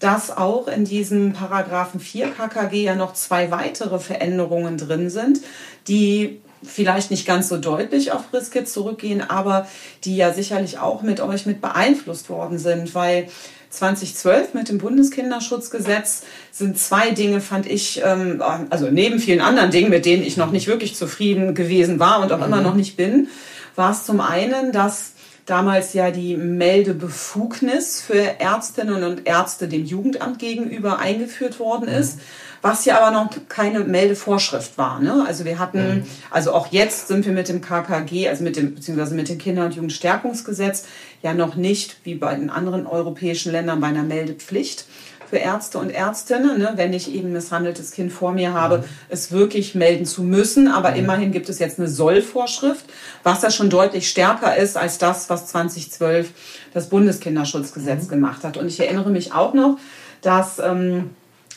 dass 0.00 0.36
auch 0.36 0.66
in 0.66 0.84
diesem 0.84 1.34
Paragraphen 1.34 2.00
4 2.00 2.30
KKG 2.30 2.82
ja 2.82 2.94
noch 2.96 3.12
zwei 3.12 3.50
weitere 3.50 4.00
Veränderungen 4.00 4.78
drin 4.78 5.10
sind, 5.10 5.40
die 5.86 6.40
vielleicht 6.62 7.10
nicht 7.10 7.26
ganz 7.26 7.48
so 7.48 7.56
deutlich 7.56 8.12
auf 8.12 8.32
Riskit 8.32 8.68
zurückgehen, 8.68 9.22
aber 9.22 9.66
die 10.04 10.16
ja 10.16 10.32
sicherlich 10.32 10.78
auch 10.78 11.02
mit 11.02 11.20
euch 11.20 11.46
mit 11.46 11.60
beeinflusst 11.60 12.28
worden 12.28 12.58
sind, 12.58 12.94
weil 12.94 13.28
2012 13.70 14.54
mit 14.54 14.68
dem 14.68 14.78
Bundeskinderschutzgesetz 14.78 16.24
sind 16.50 16.78
zwei 16.78 17.12
Dinge, 17.12 17.40
fand 17.40 17.66
ich, 17.66 18.02
ähm, 18.04 18.42
also 18.68 18.88
neben 18.90 19.20
vielen 19.20 19.40
anderen 19.40 19.70
Dingen, 19.70 19.90
mit 19.90 20.04
denen 20.04 20.24
ich 20.24 20.36
noch 20.36 20.50
nicht 20.50 20.66
wirklich 20.66 20.96
zufrieden 20.96 21.54
gewesen 21.54 21.98
war 21.98 22.20
und 22.20 22.32
auch 22.32 22.38
mhm. 22.38 22.44
immer 22.44 22.60
noch 22.62 22.74
nicht 22.74 22.96
bin, 22.96 23.28
war 23.76 23.92
es 23.92 24.04
zum 24.04 24.20
einen, 24.20 24.72
dass 24.72 25.12
damals 25.46 25.92
ja 25.94 26.10
die 26.10 26.36
Meldebefugnis 26.36 28.00
für 28.00 28.40
Ärztinnen 28.40 29.04
und 29.04 29.26
Ärzte 29.26 29.68
dem 29.68 29.84
Jugendamt 29.84 30.38
gegenüber 30.38 30.98
eingeführt 30.98 31.58
worden 31.58 31.88
ist. 31.88 32.16
Mhm 32.16 32.22
was 32.62 32.84
ja 32.84 33.00
aber 33.00 33.10
noch 33.10 33.30
keine 33.48 33.80
Meldevorschrift 33.80 34.76
war. 34.76 35.00
Ne? 35.00 35.24
Also 35.26 35.44
wir 35.44 35.58
hatten, 35.58 35.78
mhm. 35.78 36.02
also 36.30 36.52
auch 36.52 36.68
jetzt 36.68 37.08
sind 37.08 37.24
wir 37.24 37.32
mit 37.32 37.48
dem 37.48 37.60
KKG, 37.60 38.28
also 38.28 38.44
mit 38.44 38.56
dem, 38.56 38.74
beziehungsweise 38.74 39.14
mit 39.14 39.28
dem 39.28 39.38
Kinder- 39.38 39.64
und 39.64 39.74
Jugendstärkungsgesetz 39.74 40.84
ja 41.22 41.32
noch 41.34 41.54
nicht, 41.54 41.96
wie 42.04 42.14
bei 42.14 42.34
den 42.34 42.50
anderen 42.50 42.86
europäischen 42.86 43.52
Ländern, 43.52 43.80
bei 43.80 43.88
einer 43.88 44.02
Meldepflicht 44.02 44.84
für 45.30 45.36
Ärzte 45.36 45.78
und 45.78 45.90
Ärztinnen, 45.90 46.58
ne, 46.58 46.72
wenn 46.74 46.92
ich 46.92 47.14
eben 47.14 47.28
ein 47.28 47.32
misshandeltes 47.34 47.92
Kind 47.92 48.12
vor 48.12 48.32
mir 48.32 48.52
habe, 48.52 48.78
mhm. 48.78 48.84
es 49.08 49.30
wirklich 49.30 49.76
melden 49.76 50.04
zu 50.04 50.24
müssen. 50.24 50.66
Aber 50.66 50.90
mhm. 50.90 50.96
immerhin 50.96 51.32
gibt 51.32 51.48
es 51.48 51.60
jetzt 51.60 51.78
eine 51.78 51.88
Sollvorschrift, 51.88 52.84
was 53.22 53.42
ja 53.42 53.50
schon 53.50 53.70
deutlich 53.70 54.10
stärker 54.10 54.56
ist 54.56 54.76
als 54.76 54.98
das, 54.98 55.30
was 55.30 55.46
2012 55.46 56.30
das 56.74 56.88
Bundeskinderschutzgesetz 56.88 58.04
mhm. 58.04 58.08
gemacht 58.08 58.42
hat. 58.42 58.56
Und 58.56 58.66
ich 58.66 58.80
erinnere 58.80 59.10
mich 59.10 59.32
auch 59.32 59.54
noch, 59.54 59.78
dass 60.20 60.58
ähm, 60.58 61.10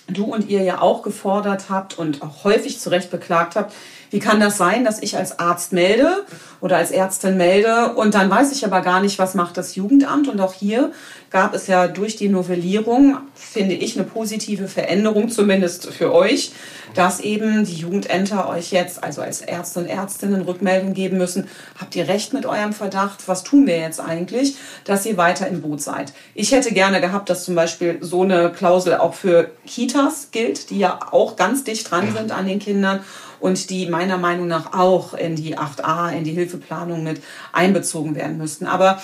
du 0.08 0.26
und 0.26 0.50
ihr 0.50 0.62
ja 0.62 0.82
auch 0.82 1.02
gefordert 1.02 1.66
habt 1.70 1.98
und 1.98 2.22
auch 2.22 2.44
häufig 2.44 2.80
zu 2.80 2.90
Recht 2.90 3.10
beklagt 3.10 3.56
habt, 3.56 3.74
wie 4.14 4.20
kann 4.20 4.40
das 4.40 4.58
sein, 4.58 4.86
dass 4.86 5.02
ich 5.02 5.18
als 5.18 5.40
Arzt 5.40 5.74
melde 5.74 6.24
oder 6.62 6.78
als 6.78 6.92
Ärztin 6.92 7.36
melde 7.36 7.94
und 7.96 8.14
dann 8.14 8.30
weiß 8.30 8.52
ich 8.52 8.64
aber 8.64 8.82
gar 8.82 9.02
nicht, 9.02 9.18
was 9.18 9.34
macht 9.34 9.58
das 9.58 9.74
Jugendamt. 9.74 10.28
Und 10.28 10.40
auch 10.40 10.54
hier 10.54 10.92
gab 11.34 11.56
es 11.56 11.66
ja 11.66 11.88
durch 11.88 12.16
die 12.16 12.30
Novellierung, 12.30 13.18
finde 13.34 13.74
ich, 13.74 13.98
eine 13.98 14.06
positive 14.06 14.68
Veränderung, 14.68 15.30
zumindest 15.30 15.92
für 15.92 16.14
euch, 16.14 16.52
dass 16.94 17.20
eben 17.22 17.66
die 17.66 17.74
Jugendämter 17.74 18.48
euch 18.48 18.72
jetzt, 18.72 19.04
also 19.04 19.24
als 19.24 19.42
Ärzte 19.42 19.80
und 19.80 19.88
Ärztinnen, 19.88 20.44
Rückmeldung 20.44 20.94
geben 20.94 21.18
müssen. 21.18 21.48
Habt 21.80 21.96
ihr 21.96 22.08
recht 22.08 22.34
mit 22.34 22.46
eurem 22.46 22.72
Verdacht? 22.72 23.28
Was 23.28 23.44
tun 23.44 23.66
wir 23.66 23.78
jetzt 23.78 24.00
eigentlich, 24.00 24.58
dass 24.86 25.08
ihr 25.08 25.18
weiter 25.18 25.48
im 25.48 25.62
Boot 25.62 25.82
seid? 25.82 26.14
Ich 26.36 26.52
hätte 26.52 26.72
gerne 26.72 27.02
gehabt, 27.02 27.32
dass 27.32 27.46
zum 27.46 27.56
Beispiel 27.56 27.98
so 28.00 28.22
eine 28.22 28.52
Klausel 28.52 28.98
auch 28.98 29.16
für 29.16 29.50
Kitas 29.66 30.28
gilt, 30.32 30.70
die 30.70 30.78
ja 30.78 31.00
auch 31.10 31.36
ganz 31.36 31.64
dicht 31.64 31.90
dran 31.90 32.14
sind 32.16 32.32
an 32.32 32.46
den 32.46 32.60
Kindern 32.60 33.00
und 33.40 33.72
die 33.72 33.88
meiner 33.88 34.20
Meinung 34.20 34.48
nach 34.48 34.78
auch 34.78 35.16
in 35.16 35.36
die 35.36 35.58
8a, 35.58 36.16
in 36.16 36.26
die 36.26 36.34
Hilfeplanung 36.34 37.04
mit 37.04 37.24
einbezogen 37.54 38.14
werden 38.16 38.38
müssten. 38.38 38.68
Aber 38.68 39.02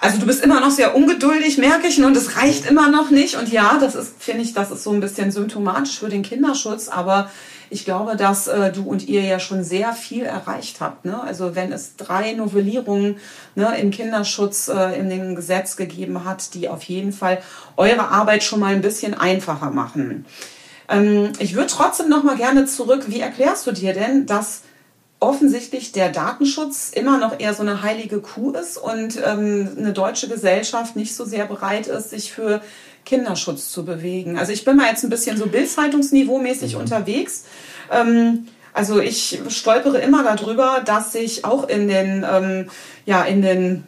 also 0.00 0.18
du 0.18 0.26
bist 0.26 0.42
immer 0.42 0.60
noch 0.60 0.70
sehr 0.70 0.96
ungeduldig, 0.96 1.58
merke 1.58 1.86
ich, 1.86 2.02
und 2.02 2.16
es 2.16 2.36
reicht 2.36 2.64
immer 2.64 2.90
noch 2.90 3.10
nicht. 3.10 3.36
Und 3.36 3.52
ja, 3.52 3.76
das 3.78 3.94
ist, 3.94 4.14
finde 4.18 4.42
ich, 4.42 4.54
das 4.54 4.70
ist 4.70 4.82
so 4.82 4.92
ein 4.92 5.00
bisschen 5.00 5.30
symptomatisch 5.30 5.98
für 5.98 6.08
den 6.08 6.22
Kinderschutz. 6.22 6.88
Aber 6.88 7.30
ich 7.68 7.84
glaube, 7.84 8.16
dass 8.16 8.46
äh, 8.46 8.72
du 8.72 8.82
und 8.84 9.06
ihr 9.06 9.20
ja 9.20 9.38
schon 9.38 9.62
sehr 9.62 9.92
viel 9.92 10.24
erreicht 10.24 10.80
habt. 10.80 11.04
Ne? 11.04 11.22
Also 11.22 11.54
wenn 11.54 11.70
es 11.70 11.96
drei 11.96 12.32
Novellierungen 12.32 13.18
ne, 13.54 13.78
im 13.78 13.90
Kinderschutz 13.90 14.68
äh, 14.68 14.98
in 14.98 15.10
dem 15.10 15.36
Gesetz 15.36 15.76
gegeben 15.76 16.24
hat, 16.24 16.54
die 16.54 16.70
auf 16.70 16.82
jeden 16.84 17.12
Fall 17.12 17.42
eure 17.76 18.08
Arbeit 18.08 18.42
schon 18.42 18.60
mal 18.60 18.74
ein 18.74 18.80
bisschen 18.80 19.12
einfacher 19.12 19.70
machen. 19.70 20.24
Ähm, 20.88 21.32
ich 21.38 21.54
würde 21.54 21.68
trotzdem 21.68 22.08
noch 22.08 22.24
mal 22.24 22.36
gerne 22.36 22.64
zurück. 22.64 23.04
Wie 23.08 23.20
erklärst 23.20 23.66
du 23.66 23.72
dir 23.72 23.92
denn, 23.92 24.24
dass 24.24 24.62
offensichtlich 25.20 25.92
der 25.92 26.08
Datenschutz 26.08 26.90
immer 26.94 27.18
noch 27.18 27.38
eher 27.38 27.52
so 27.52 27.62
eine 27.62 27.82
heilige 27.82 28.20
Kuh 28.20 28.52
ist 28.52 28.78
und 28.78 29.20
ähm, 29.24 29.68
eine 29.78 29.92
deutsche 29.92 30.28
Gesellschaft 30.28 30.96
nicht 30.96 31.14
so 31.14 31.24
sehr 31.26 31.44
bereit 31.44 31.86
ist, 31.86 32.10
sich 32.10 32.32
für 32.32 32.62
Kinderschutz 33.04 33.70
zu 33.70 33.84
bewegen? 33.84 34.38
Also 34.38 34.52
ich 34.52 34.64
bin 34.64 34.76
mal 34.76 34.88
jetzt 34.88 35.04
ein 35.04 35.10
bisschen 35.10 35.36
so 35.36 35.46
Bildzeitungsniveau-mäßig 35.46 36.74
mhm. 36.74 36.80
unterwegs. 36.80 37.44
Ähm, 37.90 38.48
also 38.72 39.00
ich 39.00 39.40
stolpere 39.48 39.98
immer 39.98 40.22
darüber, 40.22 40.80
dass 40.84 41.12
sich 41.12 41.44
auch 41.44 41.68
in 41.68 41.88
den, 41.88 42.24
ähm, 42.30 42.70
ja, 43.04 43.22
in 43.24 43.42
den 43.42 43.84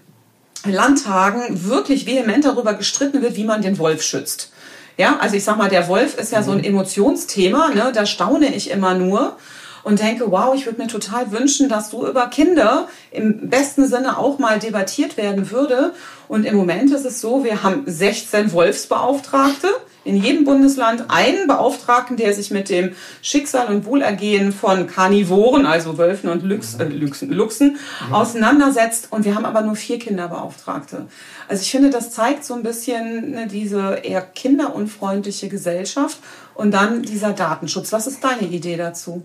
Landtagen 0.65 1.67
wirklich 1.67 2.07
vehement 2.07 2.45
darüber 2.45 2.75
gestritten 2.75 3.23
wird, 3.23 3.37
wie 3.37 3.45
man 3.45 3.63
den 3.63 3.79
Wolf 3.79 4.03
schützt. 4.03 4.53
Ja, 4.99 5.19
also 5.19 5.37
ich 5.37 5.45
sag 5.45 5.57
mal, 5.57 5.71
der 5.71 5.89
Wolf 5.89 6.19
ist 6.19 6.33
ja 6.33 6.43
so 6.43 6.53
ein 6.53 6.59
mhm. 6.59 6.65
Emotionsthema, 6.65 7.71
ne? 7.71 7.93
da 7.95 8.05
staune 8.05 8.55
ich 8.55 8.71
immer 8.71 8.95
nur 8.95 9.37
und 9.83 10.01
denke, 10.01 10.31
wow, 10.31 10.55
ich 10.55 10.67
würde 10.67 10.81
mir 10.81 10.89
total 10.89 11.33
wünschen, 11.33 11.69
dass 11.69 11.91
so 11.91 12.07
über 12.07 12.29
Kinder 12.29 12.89
im 13.11 13.49
besten 13.51 13.87
Sinne 13.87 14.19
auch 14.19 14.39
mal 14.39 14.59
debattiert 14.59 15.17
werden 15.17 15.51
würde. 15.51 15.93
Und 16.29 16.45
im 16.45 16.57
Moment 16.57 16.91
ist 16.93 17.05
es 17.05 17.21
so, 17.21 17.45
wir 17.45 17.63
haben 17.63 17.83
16 17.87 18.53
Wolfsbeauftragte 18.53 19.69
in 20.05 20.17
jedem 20.17 20.45
Bundesland 20.45 21.05
einen 21.09 21.47
Beauftragten, 21.47 22.17
der 22.17 22.35
sich 22.35 22.51
mit 22.51 22.69
dem 22.69 22.95
Schicksal 23.21 23.69
und 23.69 23.85
Wohlergehen 23.85 24.53
von 24.53 24.87
Karnivoren, 24.87 25.65
also 25.65 25.97
Wölfen 25.97 26.29
und 26.29 26.43
Lux, 26.43 26.75
äh, 26.75 26.85
Luchsen, 26.85 27.31
Luchsen 27.31 27.79
mhm. 28.09 28.15
auseinandersetzt. 28.15 29.09
Und 29.11 29.25
wir 29.25 29.35
haben 29.35 29.45
aber 29.45 29.63
nur 29.63 29.77
vier 29.77 29.99
Kinderbeauftragte. 29.99 31.07
Also 31.49 31.63
ich 31.63 31.71
finde, 31.71 31.91
das 31.91 32.11
zeigt 32.11 32.45
so 32.45 32.55
ein 32.55 32.63
bisschen 32.63 33.31
ne, 33.31 33.47
diese 33.47 34.01
eher 34.03 34.23
kinderunfreundliche 34.23 35.49
Gesellschaft 35.49 36.19
und 36.55 36.73
dann 36.73 37.03
dieser 37.03 37.33
Datenschutz. 37.33 37.93
Was 37.93 38.07
ist 38.07 38.25
deine 38.25 38.49
Idee 38.49 38.77
dazu? 38.77 39.23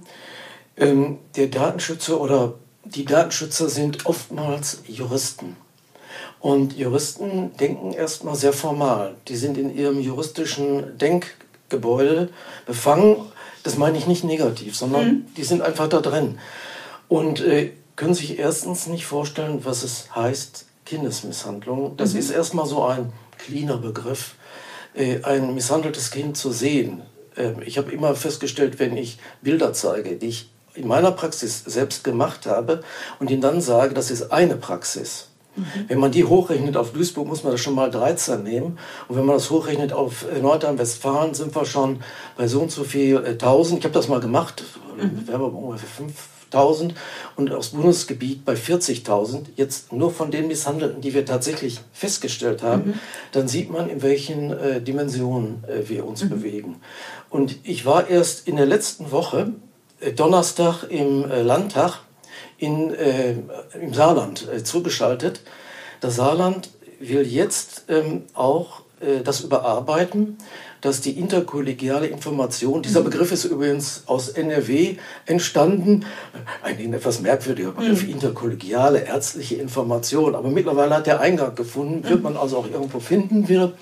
Ähm, 0.77 1.19
der 1.35 1.47
Datenschützer 1.47 2.19
oder 2.19 2.53
die 2.85 3.05
Datenschützer 3.05 3.69
sind 3.69 4.05
oftmals 4.05 4.83
Juristen. 4.87 5.57
Und 6.39 6.77
Juristen 6.77 7.55
denken 7.57 7.93
erstmal 7.93 8.35
sehr 8.35 8.53
formal. 8.53 9.15
Die 9.27 9.35
sind 9.35 9.57
in 9.57 9.75
ihrem 9.75 9.99
juristischen 9.99 10.97
Denkgebäude 10.97 12.29
befangen. 12.65 13.17
Das 13.63 13.77
meine 13.77 13.97
ich 13.97 14.07
nicht 14.07 14.23
negativ, 14.23 14.75
sondern 14.75 15.05
mhm. 15.05 15.25
die 15.35 15.43
sind 15.43 15.61
einfach 15.61 15.89
da 15.89 15.99
drin. 15.99 16.37
Und 17.07 17.41
äh, 17.41 17.71
können 17.95 18.13
sich 18.13 18.37
erstens 18.37 18.87
nicht 18.87 19.05
vorstellen, 19.05 19.65
was 19.65 19.83
es 19.83 20.15
heißt, 20.15 20.65
Kindesmisshandlung. 20.85 21.97
Das 21.97 22.13
mhm. 22.13 22.19
ist 22.19 22.29
erstmal 22.29 22.67
so 22.67 22.83
ein 22.83 23.11
cleaner 23.37 23.77
Begriff, 23.77 24.35
äh, 24.93 25.23
ein 25.23 25.55
misshandeltes 25.55 26.11
Kind 26.11 26.37
zu 26.37 26.51
sehen. 26.51 27.01
Äh, 27.35 27.53
ich 27.65 27.77
habe 27.77 27.91
immer 27.91 28.15
festgestellt, 28.15 28.79
wenn 28.79 28.95
ich 28.95 29.17
Bilder 29.41 29.73
zeige, 29.73 30.15
die 30.15 30.27
ich 30.27 30.49
in 30.77 30.87
meiner 30.87 31.11
Praxis 31.11 31.63
selbst 31.65 32.03
gemacht 32.03 32.45
habe 32.45 32.81
und 33.19 33.29
ihnen 33.29 33.41
dann 33.41 33.61
sage, 33.61 33.93
das 33.93 34.11
ist 34.11 34.31
eine 34.31 34.55
Praxis 34.55 35.27
Mhm. 35.57 35.63
Wenn 35.87 35.99
man 35.99 36.11
die 36.11 36.23
hochrechnet 36.23 36.77
auf 36.77 36.93
Duisburg, 36.93 37.27
muss 37.27 37.43
man 37.43 37.51
das 37.51 37.61
schon 37.61 37.75
mal 37.75 37.89
13 37.89 38.43
nehmen. 38.43 38.77
Und 39.07 39.17
wenn 39.17 39.25
man 39.25 39.35
das 39.35 39.49
hochrechnet 39.49 39.91
auf 39.91 40.25
äh, 40.31 40.39
Nordrhein-Westfalen, 40.39 41.33
sind 41.33 41.55
wir 41.55 41.65
schon 41.65 42.01
bei 42.37 42.47
so 42.47 42.61
und 42.61 42.71
so 42.71 42.83
viel 42.83 43.17
äh, 43.17 43.31
1000. 43.31 43.79
Ich 43.79 43.85
habe 43.85 43.93
das 43.93 44.07
mal 44.07 44.19
gemacht, 44.19 44.63
mhm. 44.97 45.27
wäre 45.27 45.43
ungefähr 45.45 45.89
5000 45.89 46.93
und 47.35 47.51
aufs 47.51 47.69
Bundesgebiet 47.69 48.45
bei 48.45 48.53
40.000. 48.53 49.45
Jetzt 49.55 49.91
nur 49.91 50.11
von 50.11 50.31
den 50.31 50.47
Misshandelten, 50.47 51.01
die 51.01 51.13
wir 51.13 51.25
tatsächlich 51.25 51.79
festgestellt 51.91 52.61
haben, 52.61 52.89
mhm. 52.89 52.93
dann 53.31 53.47
sieht 53.47 53.71
man, 53.71 53.89
in 53.89 54.01
welchen 54.03 54.51
äh, 54.51 54.81
Dimensionen 54.81 55.63
äh, 55.67 55.89
wir 55.89 56.05
uns 56.05 56.23
mhm. 56.23 56.29
bewegen. 56.29 56.75
Und 57.29 57.57
ich 57.63 57.85
war 57.85 58.07
erst 58.07 58.47
in 58.47 58.55
der 58.55 58.67
letzten 58.67 59.11
Woche, 59.11 59.53
Donnerstag 60.15 60.83
im 60.89 61.29
äh, 61.29 61.41
Landtag, 61.41 61.99
in, 62.57 62.93
äh, 62.93 63.36
im 63.81 63.93
Saarland 63.93 64.47
äh, 64.51 64.63
zugeschaltet. 64.63 65.41
Das 66.01 66.15
Saarland 66.15 66.69
will 66.99 67.25
jetzt 67.25 67.86
ähm, 67.89 68.23
auch 68.33 68.81
äh, 68.99 69.21
das 69.23 69.41
überarbeiten, 69.41 70.38
dass 70.81 71.01
die 71.01 71.19
interkollegiale 71.19 72.07
Information, 72.07 72.81
dieser 72.81 73.01
mhm. 73.01 73.05
Begriff 73.05 73.31
ist 73.31 73.45
übrigens 73.45 74.03
aus 74.05 74.29
NRW 74.29 74.97
entstanden, 75.25 76.05
ein 76.63 76.93
etwas 76.93 77.21
merkwürdiger 77.21 77.71
Begriff, 77.71 78.03
mhm. 78.03 78.12
interkollegiale 78.12 78.99
ärztliche 78.99 79.55
Information, 79.55 80.36
aber 80.36 80.49
mittlerweile 80.49 80.95
hat 80.95 81.07
der 81.07 81.19
Eingang 81.19 81.55
gefunden, 81.55 82.07
wird 82.07 82.21
man 82.21 82.38
also 82.38 82.57
auch 82.57 82.69
irgendwo 82.69 82.99
finden 82.99 83.47
wieder. 83.49 83.73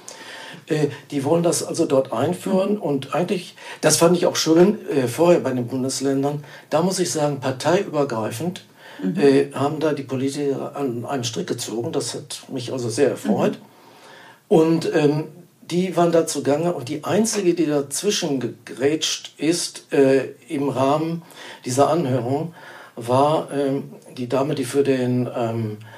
Äh, 0.67 0.87
die 1.11 1.23
wollen 1.23 1.43
das 1.43 1.63
also 1.63 1.85
dort 1.85 2.11
einführen 2.11 2.77
und 2.77 3.13
eigentlich, 3.13 3.55
das 3.81 3.97
fand 3.97 4.17
ich 4.17 4.25
auch 4.25 4.35
schön 4.35 4.79
äh, 4.89 5.07
vorher 5.07 5.39
bei 5.39 5.51
den 5.51 5.67
Bundesländern, 5.67 6.43
da 6.69 6.81
muss 6.81 6.99
ich 6.99 7.11
sagen, 7.11 7.39
parteiübergreifend 7.39 8.65
mhm. 9.03 9.19
äh, 9.19 9.51
haben 9.53 9.79
da 9.79 9.93
die 9.93 10.03
Politiker 10.03 10.75
an 10.75 11.05
einen 11.05 11.23
Strick 11.23 11.47
gezogen. 11.47 11.91
Das 11.91 12.15
hat 12.15 12.43
mich 12.49 12.71
also 12.73 12.89
sehr 12.89 13.09
erfreut. 13.09 13.53
Mhm. 13.53 14.57
Und 14.57 14.95
ähm, 14.95 15.25
die 15.61 15.95
waren 15.97 16.11
da 16.11 16.27
zugange 16.27 16.73
und 16.73 16.89
die 16.89 17.03
einzige, 17.03 17.55
die 17.55 17.65
dazwischen 17.65 18.39
gegrätscht 18.39 19.33
ist 19.37 19.91
äh, 19.91 20.29
im 20.47 20.69
Rahmen 20.69 21.23
dieser 21.65 21.89
Anhörung, 21.89 22.53
war 22.95 23.49
ähm, 23.51 23.91
die 24.15 24.29
Dame, 24.29 24.55
die 24.55 24.63
für 24.63 24.83
den 24.83 25.29
ähm, 25.35 25.77
äh, 25.81 25.94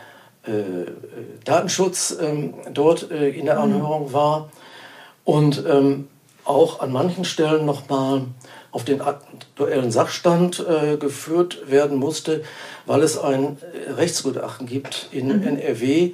Datenschutz 1.44 2.18
ähm, 2.20 2.54
dort 2.74 3.12
äh, 3.12 3.30
in 3.30 3.46
der 3.46 3.56
mhm. 3.56 3.74
Anhörung 3.74 4.14
war 4.14 4.50
und 5.24 5.64
ähm, 5.68 6.08
auch 6.46 6.80
an 6.80 6.92
manchen 6.92 7.26
Stellen 7.26 7.66
nochmal 7.66 8.24
auf 8.72 8.86
den 8.86 9.02
aktuellen 9.02 9.92
Sachstand 9.92 10.66
äh, 10.66 10.98
geführt 10.98 11.70
werden 11.70 11.98
musste, 11.98 12.44
weil 12.86 13.02
es 13.02 13.18
ein 13.18 13.58
äh, 13.88 13.92
Rechtsgutachten 13.92 14.68
gibt 14.68 15.10
in 15.12 15.28
mhm. 15.28 15.44
NRW, 15.44 16.14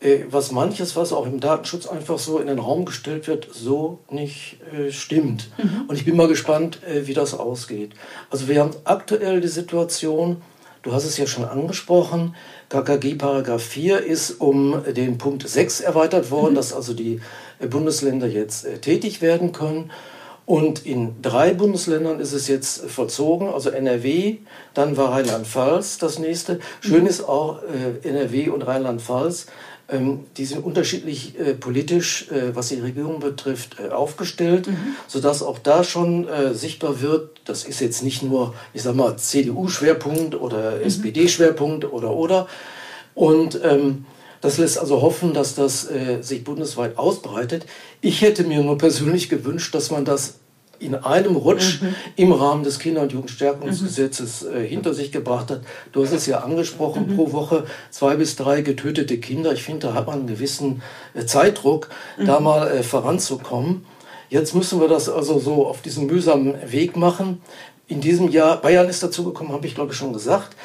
äh, 0.00 0.20
was 0.28 0.52
manches, 0.52 0.96
was 0.96 1.12
auch 1.12 1.26
im 1.26 1.40
Datenschutz 1.40 1.86
einfach 1.86 2.18
so 2.18 2.38
in 2.38 2.46
den 2.46 2.58
Raum 2.58 2.84
gestellt 2.84 3.26
wird, 3.26 3.48
so 3.52 4.00
nicht 4.10 4.58
äh, 4.72 4.92
stimmt. 4.92 5.48
Mhm. 5.56 5.84
Und 5.88 5.96
ich 5.96 6.04
bin 6.04 6.16
mal 6.16 6.28
gespannt, 6.28 6.80
äh, 6.84 7.06
wie 7.06 7.14
das 7.14 7.34
ausgeht. 7.34 7.92
Also 8.30 8.48
wir 8.48 8.60
haben 8.60 8.72
aktuell 8.84 9.40
die 9.40 9.48
Situation, 9.48 10.42
du 10.82 10.92
hast 10.92 11.04
es 11.04 11.16
ja 11.16 11.26
schon 11.26 11.44
angesprochen, 11.44 12.34
KKG 12.68 13.14
Paragraph 13.16 13.62
4 13.62 14.04
ist 14.04 14.40
um 14.40 14.82
den 14.94 15.18
Punkt 15.18 15.48
6 15.48 15.80
erweitert 15.80 16.30
worden, 16.30 16.52
mhm. 16.52 16.56
dass 16.56 16.72
also 16.72 16.94
die 16.94 17.20
Bundesländer 17.68 18.26
jetzt 18.26 18.66
tätig 18.82 19.22
werden 19.22 19.52
können. 19.52 19.90
Und 20.46 20.84
in 20.84 21.22
drei 21.22 21.54
Bundesländern 21.54 22.20
ist 22.20 22.32
es 22.34 22.48
jetzt 22.48 22.90
vollzogen, 22.90 23.48
also 23.48 23.70
NRW, 23.70 24.36
dann 24.74 24.98
war 24.98 25.12
Rheinland-Pfalz 25.12 25.96
das 25.96 26.18
nächste. 26.18 26.60
Schön 26.80 27.02
mhm. 27.02 27.06
ist 27.06 27.26
auch 27.26 27.60
äh, 27.62 28.06
NRW 28.06 28.50
und 28.50 28.60
Rheinland-Pfalz, 28.62 29.46
die 29.88 30.44
sind 30.46 30.64
unterschiedlich 30.64 31.38
äh, 31.38 31.52
politisch, 31.52 32.30
äh, 32.30 32.56
was 32.56 32.68
die 32.68 32.80
Regierung 32.80 33.20
betrifft, 33.20 33.76
äh, 33.78 33.90
aufgestellt, 33.90 34.68
mhm. 34.68 34.96
sodass 35.06 35.42
auch 35.42 35.58
da 35.58 35.84
schon 35.84 36.26
äh, 36.26 36.54
sichtbar 36.54 37.02
wird, 37.02 37.40
das 37.44 37.64
ist 37.64 37.80
jetzt 37.80 38.02
nicht 38.02 38.22
nur, 38.22 38.54
ich 38.72 38.82
sag 38.82 38.94
mal, 38.94 39.16
CDU-Schwerpunkt 39.16 40.34
oder 40.36 40.76
mhm. 40.76 40.84
SPD-Schwerpunkt 40.84 41.84
oder 41.84 42.12
oder. 42.12 42.48
Und 43.14 43.60
ähm, 43.62 44.06
das 44.40 44.58
lässt 44.58 44.78
also 44.78 45.02
hoffen, 45.02 45.34
dass 45.34 45.54
das 45.54 45.90
äh, 45.90 46.22
sich 46.22 46.44
bundesweit 46.44 46.96
ausbreitet. 46.96 47.66
Ich 48.00 48.22
hätte 48.22 48.44
mir 48.44 48.62
nur 48.62 48.78
persönlich 48.78 49.28
gewünscht, 49.28 49.74
dass 49.74 49.90
man 49.90 50.04
das 50.04 50.38
in 50.84 50.94
einem 50.94 51.36
Rutsch 51.36 51.80
mhm. 51.82 51.94
im 52.16 52.32
Rahmen 52.32 52.64
des 52.64 52.78
Kinder- 52.78 53.02
und 53.02 53.12
Jugendstärkungsgesetzes 53.12 54.42
mhm. 54.42 54.56
äh, 54.56 54.66
hinter 54.66 54.94
sich 54.94 55.10
gebracht 55.12 55.50
hat. 55.50 55.62
Du 55.92 56.02
hast 56.02 56.12
es 56.12 56.26
ja 56.26 56.40
angesprochen, 56.40 57.08
mhm. 57.08 57.16
pro 57.16 57.32
Woche 57.32 57.64
zwei 57.90 58.16
bis 58.16 58.36
drei 58.36 58.60
getötete 58.60 59.18
Kinder. 59.18 59.52
Ich 59.52 59.62
finde, 59.62 59.88
da 59.88 59.94
hat 59.94 60.06
man 60.06 60.20
einen 60.20 60.26
gewissen 60.26 60.82
äh, 61.14 61.24
Zeitdruck, 61.24 61.88
da 62.18 62.38
mhm. 62.38 62.44
mal 62.44 62.68
äh, 62.68 62.82
voranzukommen. 62.82 63.86
Jetzt 64.30 64.54
müssen 64.54 64.80
wir 64.80 64.88
das 64.88 65.08
also 65.08 65.38
so 65.38 65.66
auf 65.66 65.82
diesem 65.82 66.06
mühsamen 66.06 66.54
Weg 66.70 66.96
machen. 66.96 67.40
In 67.86 68.00
diesem 68.00 68.30
Jahr, 68.30 68.60
Bayern 68.60 68.88
ist 68.88 69.02
dazugekommen, 69.02 69.52
habe 69.52 69.66
ich 69.66 69.74
glaube 69.74 69.92
ich 69.92 69.98
schon 69.98 70.12
gesagt. 70.12 70.56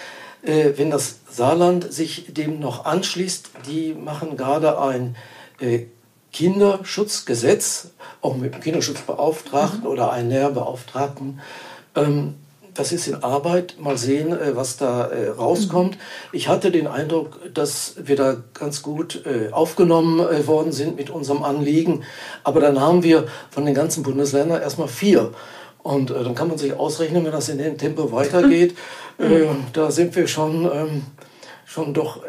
Äh, 0.42 0.72
wenn 0.78 0.90
das 0.90 1.20
Saarland 1.30 1.92
sich 1.92 2.34
dem 2.34 2.60
noch 2.60 2.86
anschließt, 2.86 3.50
die 3.68 3.94
machen 3.94 4.38
gerade 4.38 4.80
ein 4.80 5.16
äh, 5.60 5.86
Kinderschutzgesetz, 6.32 7.89
auch 8.22 8.36
mit 8.36 8.54
dem 8.54 8.62
Kinderschutzbeauftragten 8.62 9.82
mhm. 9.82 9.88
oder 9.88 10.12
einen 10.12 10.30
Lehrbeauftragten. 10.30 11.42
Ähm, 11.96 12.36
das 12.74 12.92
ist 12.92 13.08
in 13.08 13.24
Arbeit. 13.24 13.76
Mal 13.80 13.98
sehen, 13.98 14.32
äh, 14.32 14.56
was 14.56 14.78
da 14.78 15.08
äh, 15.08 15.30
rauskommt. 15.30 15.96
Mhm. 15.96 16.00
Ich 16.32 16.48
hatte 16.48 16.72
den 16.72 16.88
Eindruck, 16.88 17.54
dass 17.54 17.96
wir 17.98 18.15
da 18.15 18.38
ganz 18.54 18.82
gut 18.82 19.26
äh, 19.26 19.52
aufgenommen 19.52 20.20
worden 20.48 20.72
sind 20.72 20.96
mit 20.96 21.10
unserem 21.10 21.44
Anliegen. 21.44 22.04
Aber 22.44 22.60
dann 22.60 22.80
haben 22.80 23.04
wir 23.04 23.28
von 23.52 23.65
den 23.65 23.76
ganzen 23.76 24.04
Bundesländern 24.04 24.62
erstmal 24.62 24.88
vier. 24.88 25.34
Und 25.82 26.10
dann 26.10 26.36
kann 26.36 26.50
man 26.50 26.58
sich 26.58 26.74
ausrechnen, 26.74 27.26
wenn 27.26 27.32
das 27.32 27.50
in 27.50 27.58
dem 27.58 27.78
Tempo 27.78 28.12
weitergeht, 28.12 28.78
äh, 29.18 29.46
da 29.74 29.92
sind 29.92 30.15
wir 30.15 30.28
schon, 30.28 30.65
ähm, 30.65 31.04
schon 31.65 31.94
doch 31.94 32.22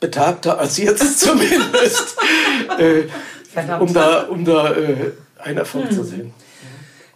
betagter 0.00 0.58
als 0.58 0.76
jetzt 0.76 1.20
zumindest, 1.20 2.16
um 3.80 3.92
da, 3.92 4.22
um 4.22 4.44
da 4.44 4.72
äh, 4.74 5.12
einen 5.38 5.58
Erfolg 5.58 5.88
hm. 5.88 5.96
zu 5.96 6.04
sehen. 6.04 6.34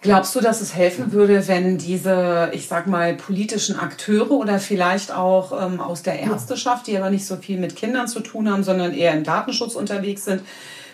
Glaubst 0.03 0.35
du, 0.35 0.41
dass 0.41 0.63
es 0.63 0.75
helfen 0.75 1.13
würde, 1.13 1.47
wenn 1.47 1.77
diese, 1.77 2.51
ich 2.55 2.69
sag 2.69 2.87
mal, 2.87 3.15
politischen 3.15 3.79
Akteure 3.79 4.31
oder 4.31 4.59
vielleicht 4.59 5.13
auch 5.13 5.53
ähm, 5.53 5.79
aus 5.79 6.03
der 6.03 6.19
Ärzteschaft, 6.21 6.87
die 6.87 6.97
aber 6.97 7.11
nicht 7.11 7.27
so 7.27 7.37
viel 7.37 7.59
mit 7.59 7.77
Kindern 7.77 8.09
zu 8.09 8.21
tun 8.21 8.51
haben, 8.51 8.65
sondern 8.65 8.95
eher 8.95 9.13
im 9.13 9.25
Datenschutz 9.25 9.75
unterwegs 9.75 10.25
sind, 10.25 10.41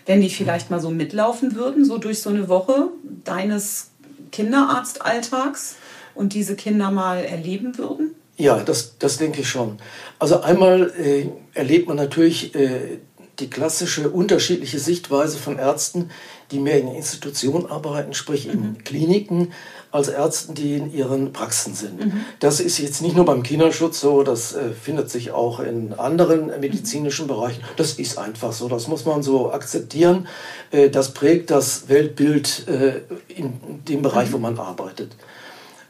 wenn 0.07 0.21
die 0.21 0.31
vielleicht 0.31 0.71
mal 0.71 0.81
so 0.81 0.91
mitlaufen 0.91 1.55
würden, 1.55 1.85
so 1.85 1.99
durch 1.99 2.21
so 2.21 2.31
eine 2.31 2.49
Woche 2.49 2.89
deines 3.23 3.91
Kinderarztalltags 4.33 5.77
und 6.17 6.35
diese 6.35 6.57
Kinder 6.57 6.91
mal 6.91 7.25
erleben 7.25 7.79
würden? 7.79 8.17
Ja, 8.37 8.59
das, 8.59 8.99
das 8.99 9.19
denke 9.19 9.43
ich 9.43 9.49
schon. 9.49 9.79
Also 10.19 10.41
einmal 10.41 10.93
äh, 10.99 11.29
erlebt 11.55 11.87
man 11.87 11.97
natürlich 11.97 12.55
äh, 12.57 12.99
die 13.39 13.51
klassische 13.51 14.09
unterschiedliche 14.09 14.79
Sichtweise 14.79 15.37
von 15.39 15.59
Ärzten, 15.59 16.11
die 16.51 16.59
mehr 16.59 16.81
in 16.81 16.89
Institutionen 16.89 17.67
arbeiten, 17.67 18.15
sprich 18.15 18.49
in 18.49 18.61
mhm. 18.61 18.79
Kliniken, 18.85 19.53
als 19.91 20.09
Ärzten, 20.09 20.55
die 20.55 20.77
in 20.77 20.93
ihren 20.93 21.33
Praxen 21.33 21.75
sind. 21.75 22.05
Mhm. 22.05 22.25
Das 22.41 22.61
ist 22.61 22.79
jetzt 22.79 23.03
nicht 23.03 23.17
nur 23.17 23.25
beim 23.25 23.43
Kinderschutz 23.43 24.01
so, 24.01 24.23
das 24.23 24.55
äh, 24.55 24.71
findet 24.71 25.11
sich 25.11 25.33
auch 25.33 25.61
in 25.61 25.93
anderen 25.95 26.47
medizinischen 26.61 27.27
Bereichen. 27.27 27.63
Das 27.77 27.95
ist 27.95 28.19
einfach 28.19 28.53
so, 28.53 28.69
das 28.69 28.89
muss 28.89 29.05
man 29.05 29.23
so 29.23 29.53
akzeptieren. 29.53 30.29
Äh, 30.71 30.91
das 30.91 31.13
prägt 31.13 31.51
das 31.51 31.89
Weltbild 31.89 32.67
äh, 32.69 33.01
in 33.29 33.85
dem 33.89 34.03
Bereich, 34.03 34.31
mhm. 34.31 34.35
wo 34.35 34.39
man 34.39 34.59
arbeitet. 34.59 35.17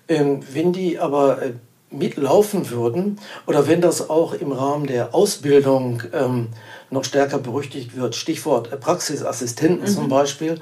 Ähm, 0.08 0.40
wenn 0.52 0.72
die 0.72 0.98
aber 0.98 1.42
äh, 1.42 1.52
mitlaufen 1.90 2.70
würden 2.70 3.20
oder 3.46 3.68
wenn 3.68 3.80
das 3.80 4.10
auch 4.10 4.34
im 4.34 4.52
Rahmen 4.52 4.86
der 4.86 5.14
Ausbildung 5.14 6.02
ähm, 6.12 6.48
noch 6.90 7.04
stärker 7.04 7.38
berüchtigt 7.38 7.96
wird, 7.96 8.14
Stichwort 8.14 8.72
äh, 8.72 8.76
Praxisassistenten 8.76 9.88
mhm. 9.88 9.94
zum 9.94 10.08
Beispiel, 10.08 10.60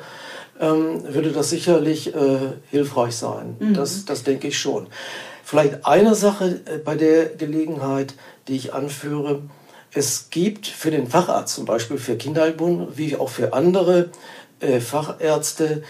ähm, 0.60 1.02
würde 1.08 1.32
das 1.32 1.50
sicherlich 1.50 2.14
äh, 2.14 2.38
hilfreich 2.70 3.16
sein. 3.16 3.56
Mhm. 3.58 3.74
Das, 3.74 4.04
das 4.04 4.22
denke 4.22 4.48
ich 4.48 4.58
schon. 4.58 4.86
Vielleicht 5.42 5.86
eine 5.86 6.14
Sache 6.14 6.60
äh, 6.66 6.78
bei 6.78 6.94
der 6.94 7.26
Gelegenheit, 7.26 8.14
die 8.48 8.56
ich 8.56 8.72
anführe. 8.74 9.42
Es 9.92 10.30
gibt 10.30 10.66
für 10.66 10.90
den 10.90 11.06
Facharzt 11.06 11.54
zum 11.54 11.64
Beispiel, 11.64 11.98
für 11.98 12.16
Kinderheilbund, 12.16 12.96
wie 12.96 13.16
auch 13.16 13.28
für 13.28 13.52
andere 13.52 14.10
äh, 14.60 14.80
Fachärzte, 14.80 15.82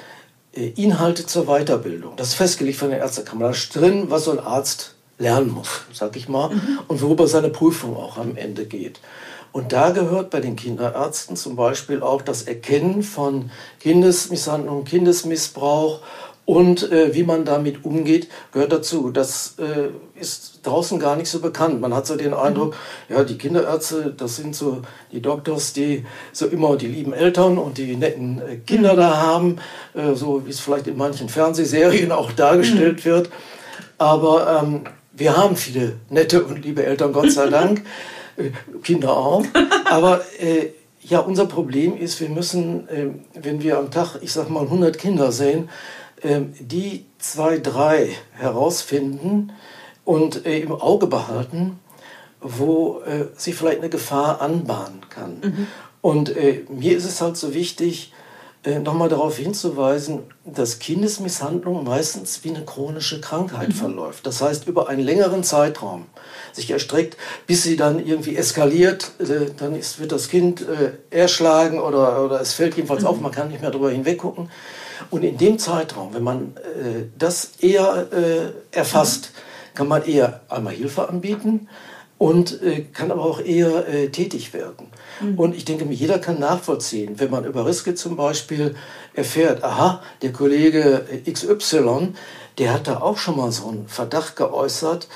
äh, 0.54 0.68
Inhalte 0.76 1.26
zur 1.26 1.46
Weiterbildung. 1.46 2.16
Das 2.16 2.28
ist 2.28 2.34
festgelegt 2.34 2.78
von 2.78 2.90
der 2.90 2.98
Ärztekammer. 2.98 3.46
Da 3.46 3.50
ist 3.50 3.74
drin, 3.74 4.06
was 4.08 4.24
so 4.24 4.32
ein 4.32 4.40
Arzt 4.40 4.93
lernen 5.18 5.50
muss, 5.50 5.82
sag 5.92 6.16
ich 6.16 6.28
mal, 6.28 6.50
mhm. 6.50 6.80
und 6.88 7.02
worüber 7.02 7.26
seine 7.26 7.50
Prüfung 7.50 7.96
auch 7.96 8.18
am 8.18 8.36
Ende 8.36 8.66
geht. 8.66 9.00
Und 9.52 9.72
da 9.72 9.90
gehört 9.90 10.30
bei 10.30 10.40
den 10.40 10.56
Kinderärzten 10.56 11.36
zum 11.36 11.54
Beispiel 11.54 12.02
auch 12.02 12.22
das 12.22 12.42
Erkennen 12.42 13.04
von 13.04 13.50
Kindesmisshandlung, 13.78 14.84
Kindesmissbrauch 14.84 16.00
und 16.44 16.90
äh, 16.92 17.14
wie 17.14 17.22
man 17.22 17.44
damit 17.44 17.84
umgeht, 17.84 18.28
gehört 18.52 18.72
dazu. 18.72 19.10
Das 19.10 19.54
äh, 19.58 19.90
ist 20.20 20.60
draußen 20.64 20.98
gar 20.98 21.16
nicht 21.16 21.28
so 21.30 21.40
bekannt. 21.40 21.80
Man 21.80 21.94
hat 21.94 22.06
so 22.06 22.16
den 22.16 22.34
Eindruck, 22.34 22.74
mhm. 23.08 23.14
ja, 23.14 23.24
die 23.24 23.38
Kinderärzte, 23.38 24.12
das 24.16 24.36
sind 24.36 24.54
so 24.54 24.82
die 25.12 25.22
Doktors, 25.22 25.72
die 25.72 26.04
so 26.32 26.46
immer 26.46 26.76
die 26.76 26.88
lieben 26.88 27.12
Eltern 27.12 27.56
und 27.56 27.78
die 27.78 27.96
netten 27.96 28.42
äh, 28.42 28.56
Kinder 28.56 28.94
da 28.94 29.16
haben, 29.18 29.58
äh, 29.94 30.14
so 30.14 30.44
wie 30.44 30.50
es 30.50 30.60
vielleicht 30.60 30.86
in 30.86 30.96
manchen 30.96 31.28
Fernsehserien 31.28 32.12
auch 32.12 32.32
dargestellt 32.32 33.04
mhm. 33.04 33.08
wird. 33.08 33.30
Aber 33.96 34.62
ähm, 34.62 34.84
wir 35.16 35.36
haben 35.36 35.56
viele 35.56 35.96
nette 36.10 36.44
und 36.44 36.64
liebe 36.64 36.84
Eltern, 36.84 37.12
Gott 37.12 37.32
sei 37.32 37.48
Dank. 37.48 37.82
Äh, 38.36 38.50
Kinder 38.82 39.16
auch. 39.16 39.44
Aber 39.84 40.22
äh, 40.40 40.70
ja, 41.00 41.20
unser 41.20 41.46
Problem 41.46 41.96
ist, 41.96 42.20
wir 42.20 42.28
müssen, 42.28 42.88
äh, 42.88 43.10
wenn 43.34 43.62
wir 43.62 43.78
am 43.78 43.92
Tag, 43.92 44.16
ich 44.22 44.32
sag 44.32 44.50
mal, 44.50 44.64
100 44.64 44.98
Kinder 44.98 45.30
sehen, 45.30 45.68
äh, 46.22 46.40
die 46.58 47.04
zwei, 47.18 47.58
drei 47.58 48.08
herausfinden 48.32 49.52
und 50.04 50.46
äh, 50.46 50.58
im 50.58 50.72
Auge 50.72 51.06
behalten, 51.06 51.78
wo 52.40 53.02
äh, 53.06 53.26
sich 53.36 53.54
vielleicht 53.54 53.78
eine 53.78 53.88
Gefahr 53.90 54.40
anbahnen 54.40 55.02
kann. 55.10 55.36
Mhm. 55.40 55.66
Und 56.00 56.34
mir 56.68 56.96
ist 56.98 57.06
es 57.06 57.22
halt 57.22 57.38
so 57.38 57.54
wichtig, 57.54 58.12
äh, 58.64 58.78
nochmal 58.78 59.10
darauf 59.10 59.36
hinzuweisen, 59.36 60.20
dass 60.44 60.78
Kindesmisshandlung 60.78 61.84
meistens 61.84 62.44
wie 62.44 62.50
eine 62.50 62.64
chronische 62.64 63.20
Krankheit 63.20 63.68
mhm. 63.68 63.74
verläuft. 63.74 64.26
Das 64.26 64.40
heißt, 64.40 64.66
über 64.66 64.88
einen 64.88 65.02
längeren 65.02 65.44
Zeitraum 65.44 66.06
sich 66.52 66.70
erstreckt, 66.70 67.18
bis 67.46 67.62
sie 67.62 67.76
dann 67.76 68.04
irgendwie 68.04 68.36
eskaliert, 68.36 69.12
äh, 69.18 69.50
dann 69.56 69.76
ist, 69.76 69.98
wird 70.00 70.12
das 70.12 70.28
Kind 70.28 70.62
äh, 70.62 70.92
erschlagen 71.14 71.78
oder, 71.78 72.24
oder 72.24 72.40
es 72.40 72.54
fällt 72.54 72.76
jedenfalls 72.76 73.02
mhm. 73.02 73.08
auf, 73.08 73.20
man 73.20 73.32
kann 73.32 73.48
nicht 73.48 73.60
mehr 73.60 73.70
darüber 73.70 73.90
hinweggucken. 73.90 74.50
Und 75.10 75.24
in 75.24 75.36
dem 75.36 75.58
Zeitraum, 75.58 76.14
wenn 76.14 76.22
man 76.22 76.56
äh, 76.56 77.04
das 77.18 77.52
eher 77.60 78.06
äh, 78.12 78.76
erfasst, 78.76 79.32
mhm. 79.34 79.76
kann 79.76 79.88
man 79.88 80.04
eher 80.04 80.40
einmal 80.48 80.72
Hilfe 80.72 81.08
anbieten 81.08 81.68
und 82.24 82.62
äh, 82.62 82.86
kann 82.94 83.10
aber 83.10 83.22
auch 83.22 83.38
eher 83.38 83.86
äh, 83.86 84.08
tätig 84.08 84.54
werden. 84.54 84.86
Mhm. 85.20 85.38
Und 85.38 85.54
ich 85.54 85.66
denke, 85.66 85.84
jeder 85.90 86.18
kann 86.18 86.40
nachvollziehen, 86.40 87.20
wenn 87.20 87.30
man 87.30 87.44
über 87.44 87.66
Riske 87.66 87.94
zum 87.94 88.16
Beispiel 88.16 88.76
erfährt, 89.12 89.62
aha, 89.62 90.02
der 90.22 90.32
Kollege 90.32 91.04
XY, 91.30 92.14
der 92.56 92.72
hat 92.72 92.86
da 92.88 93.02
auch 93.02 93.18
schon 93.18 93.36
mal 93.36 93.52
so 93.52 93.68
einen 93.68 93.88
Verdacht 93.88 94.36
geäußert, 94.36 95.06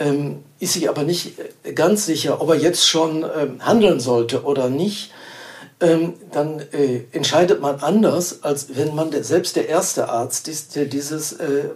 ähm, 0.00 0.44
ist 0.58 0.74
sich 0.74 0.90
aber 0.90 1.02
nicht 1.04 1.38
äh, 1.64 1.72
ganz 1.72 2.04
sicher, 2.04 2.42
ob 2.42 2.50
er 2.50 2.56
jetzt 2.56 2.86
schon 2.86 3.24
ähm, 3.24 3.64
handeln 3.64 3.98
sollte 3.98 4.44
oder 4.44 4.68
nicht. 4.68 5.12
Ähm, 5.80 6.12
dann 6.30 6.60
äh, 6.72 7.04
entscheidet 7.12 7.62
man 7.62 7.76
anders, 7.76 8.42
als 8.42 8.76
wenn 8.76 8.94
man 8.94 9.10
der, 9.10 9.24
selbst 9.24 9.56
der 9.56 9.66
erste 9.70 10.10
Arzt 10.10 10.46
ist, 10.46 10.76
der 10.76 10.84
dieses 10.84 11.32
äh, 11.32 11.70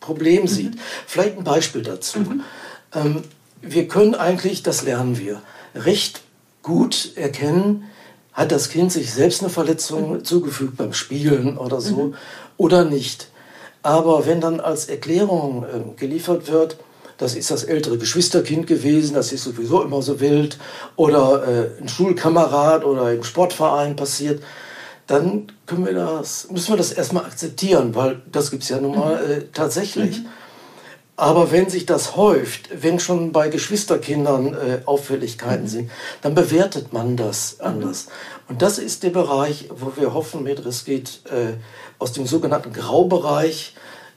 Problem 0.00 0.48
sieht. 0.48 0.76
Vielleicht 1.06 1.36
ein 1.36 1.44
Beispiel 1.44 1.82
dazu. 1.82 2.20
Ähm, 2.94 3.22
wir 3.66 3.88
können 3.88 4.14
eigentlich, 4.14 4.62
das 4.62 4.82
lernen 4.82 5.18
wir, 5.18 5.42
recht 5.74 6.22
gut 6.62 7.12
erkennen, 7.16 7.84
hat 8.32 8.50
das 8.50 8.68
Kind 8.68 8.92
sich 8.92 9.12
selbst 9.12 9.42
eine 9.42 9.50
Verletzung 9.50 10.12
mhm. 10.12 10.24
zugefügt 10.24 10.76
beim 10.76 10.92
Spielen 10.92 11.56
oder 11.56 11.80
so 11.80 11.96
mhm. 11.96 12.14
oder 12.56 12.84
nicht. 12.84 13.28
Aber 13.82 14.26
wenn 14.26 14.40
dann 14.40 14.60
als 14.60 14.86
Erklärung 14.86 15.64
äh, 15.64 16.00
geliefert 16.00 16.50
wird, 16.50 16.78
das 17.18 17.36
ist 17.36 17.50
das 17.50 17.62
ältere 17.62 17.96
Geschwisterkind 17.96 18.66
gewesen, 18.66 19.14
das 19.14 19.30
ist 19.30 19.44
sowieso 19.44 19.82
immer 19.82 20.02
so 20.02 20.20
wild, 20.20 20.58
oder 20.96 21.46
äh, 21.46 21.82
ein 21.82 21.88
Schulkamerad 21.88 22.84
oder 22.84 23.12
im 23.12 23.22
Sportverein 23.22 23.94
passiert, 23.94 24.42
dann 25.06 25.52
können 25.66 25.86
wir 25.86 25.92
das, 25.92 26.50
müssen 26.50 26.72
wir 26.72 26.76
das 26.76 26.92
erstmal 26.92 27.24
akzeptieren, 27.24 27.94
weil 27.94 28.22
das 28.32 28.50
gibt 28.50 28.62
es 28.64 28.70
ja 28.70 28.80
nun 28.80 28.98
mal 28.98 29.16
äh, 29.16 29.44
tatsächlich. 29.52 30.20
Mhm. 30.20 30.26
Aber 31.16 31.52
wenn 31.52 31.68
sich 31.68 31.86
das 31.86 32.16
häuft, 32.16 32.70
wenn 32.82 32.98
schon 32.98 33.30
bei 33.30 33.48
Geschwisterkindern 33.48 34.54
äh, 34.54 34.80
Auffälligkeiten 34.84 35.64
mhm. 35.64 35.68
sind, 35.68 35.90
dann 36.22 36.34
bewertet 36.34 36.92
man 36.92 37.16
das 37.16 37.60
anders. 37.60 38.08
Und 38.48 38.62
das 38.62 38.78
ist 38.78 39.04
der 39.04 39.10
Bereich, 39.10 39.68
wo 39.70 39.92
wir 39.96 40.12
hoffen, 40.12 40.42
mit 40.42 40.62
geht 40.84 41.20
äh, 41.26 41.54
aus 41.98 42.12
dem 42.12 42.26
sogenannten 42.26 42.72
Graubereich 42.72 43.74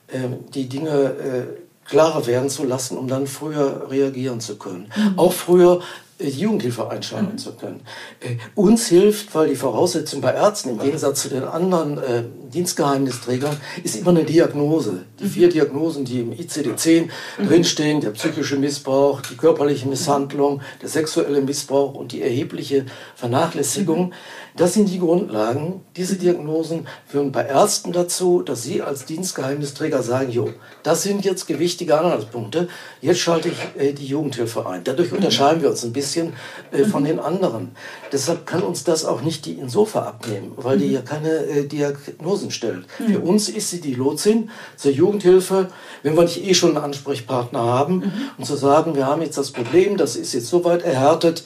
äh, 0.08 0.18
die 0.54 0.68
Dinge 0.68 0.90
äh, 0.90 1.88
klarer 1.88 2.26
werden 2.26 2.50
zu 2.50 2.64
lassen, 2.66 2.98
um 2.98 3.08
dann 3.08 3.28
früher 3.28 3.90
reagieren 3.90 4.40
zu 4.40 4.58
können. 4.58 4.92
Mhm. 4.96 5.20
Auch 5.20 5.34
früher 5.34 5.82
Jugendhilfe 6.20 6.90
einschalten 6.90 7.34
mhm. 7.34 7.38
zu 7.38 7.54
können. 7.54 7.82
Äh, 8.22 8.38
uns 8.56 8.88
hilft, 8.88 9.36
weil 9.36 9.50
die 9.50 9.56
Voraussetzung 9.56 10.22
bei 10.22 10.34
Ärzten 10.34 10.70
im 10.70 10.80
Gegensatz 10.80 11.22
zu 11.24 11.30
den 11.30 11.44
anderen 11.44 11.98
äh, 11.98 12.24
Dienstgeheimnisträgern 12.54 13.56
ist 13.84 13.96
immer 13.96 14.10
eine 14.10 14.24
Diagnose. 14.24 15.06
Die 15.20 15.26
mhm. 15.26 15.30
vier 15.30 15.50
Diagnosen, 15.50 16.06
die 16.06 16.22
im 16.22 16.32
ICD-10 16.32 17.10
mhm. 17.38 17.48
drinstehen, 17.48 18.02
der 18.02 18.12
psychische 18.12 18.58
Missbrauch, 18.58 19.22
die 19.22 19.38
körperliche 19.38 19.88
Misshandlung, 19.88 20.62
der 20.82 20.90
sexuelle 20.90 21.42
Missbrauch 21.42 21.94
und 21.94 22.12
die 22.12 22.22
erhebliche 22.22 22.86
Vernachlässigung, 23.16 24.08
mhm. 24.08 24.14
Das 24.58 24.74
sind 24.74 24.90
die 24.90 24.98
Grundlagen. 24.98 25.82
Diese 25.96 26.16
Diagnosen 26.16 26.88
führen 27.06 27.32
bei 27.32 27.46
Ärzten 27.46 27.92
dazu, 27.92 28.42
dass 28.42 28.64
sie 28.64 28.82
als 28.82 29.06
Dienstgeheimnisträger 29.06 30.02
sagen, 30.02 30.32
jo, 30.32 30.50
das 30.82 31.04
sind 31.04 31.24
jetzt 31.26 31.46
gewichtige 31.46 32.00
Anhaltspunkte, 32.00 32.68
jetzt 33.00 33.20
schalte 33.20 33.50
ich 33.50 33.82
äh, 33.82 33.94
die 33.94 34.08
Jugendhilfe 34.08 34.66
ein. 34.66 34.84
Dadurch 34.84 35.12
unterscheiden 35.12 35.62
wir 35.62 35.70
uns 35.70 35.84
ein 35.84 35.94
bisschen 35.94 36.34
äh, 36.72 36.86
von 36.86 37.04
den 37.04 37.20
anderen. 37.20 37.76
Deshalb 38.12 38.48
kann 38.48 38.64
uns 38.64 38.84
das 38.84 39.06
auch 39.06 39.22
nicht 39.22 39.46
die 39.46 39.54
Insofa 39.54 40.02
abnehmen, 40.02 40.54
weil 40.56 40.80
die 40.80 40.92
ja 40.92 41.02
keine 41.02 41.30
äh, 41.30 41.68
Diagnosen 41.68 42.50
stellt. 42.50 42.88
Für 42.98 43.20
uns 43.20 43.50
ist 43.50 43.70
sie 43.70 43.80
die 43.80 43.94
Lotsin 43.94 44.50
zur 44.76 44.92
Jugendhilfe, 44.92 45.68
wenn 46.02 46.16
wir 46.16 46.24
nicht 46.24 46.44
eh 46.44 46.56
schon 46.56 46.76
einen 46.76 46.84
Ansprechpartner 46.84 47.62
haben 47.62 48.12
und 48.40 48.46
zu 48.46 48.56
sagen, 48.56 48.96
wir 48.96 49.06
haben 49.06 49.22
jetzt 49.22 49.38
das 49.38 49.52
Problem, 49.52 49.98
das 49.98 50.16
ist 50.16 50.34
jetzt 50.34 50.48
so 50.48 50.66
weit 50.66 50.82
erhärtet, 50.82 51.44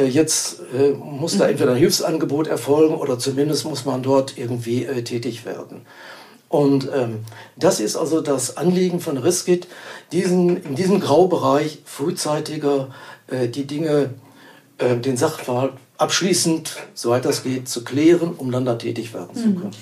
jetzt 0.00 0.60
äh, 0.74 0.90
muss 0.90 1.36
da 1.36 1.48
entweder 1.48 1.72
ein 1.72 1.78
Hilfsangebot 1.78 2.46
erfolgen 2.46 2.94
oder 2.94 3.18
zumindest 3.18 3.64
muss 3.64 3.84
man 3.84 4.02
dort 4.02 4.38
irgendwie 4.38 4.84
äh, 4.84 5.02
tätig 5.02 5.44
werden. 5.44 5.82
Und 6.48 6.88
ähm, 6.94 7.24
das 7.56 7.80
ist 7.80 7.96
also 7.96 8.20
das 8.20 8.58
Anliegen 8.58 9.00
von 9.00 9.16
Riskit, 9.16 9.68
diesen, 10.12 10.62
in 10.62 10.74
diesem 10.74 11.00
Graubereich 11.00 11.78
frühzeitiger 11.86 12.88
äh, 13.28 13.48
die 13.48 13.66
Dinge, 13.66 14.10
äh, 14.76 14.96
den 14.96 15.16
Sachverhalt 15.16 15.72
abschließend, 15.96 16.76
soweit 16.92 17.24
das 17.24 17.42
geht, 17.42 17.68
zu 17.68 17.84
klären, 17.84 18.34
um 18.36 18.52
dann 18.52 18.66
da 18.66 18.74
tätig 18.74 19.14
werden 19.14 19.34
zu 19.34 19.48
mhm. 19.48 19.60
können. 19.60 19.76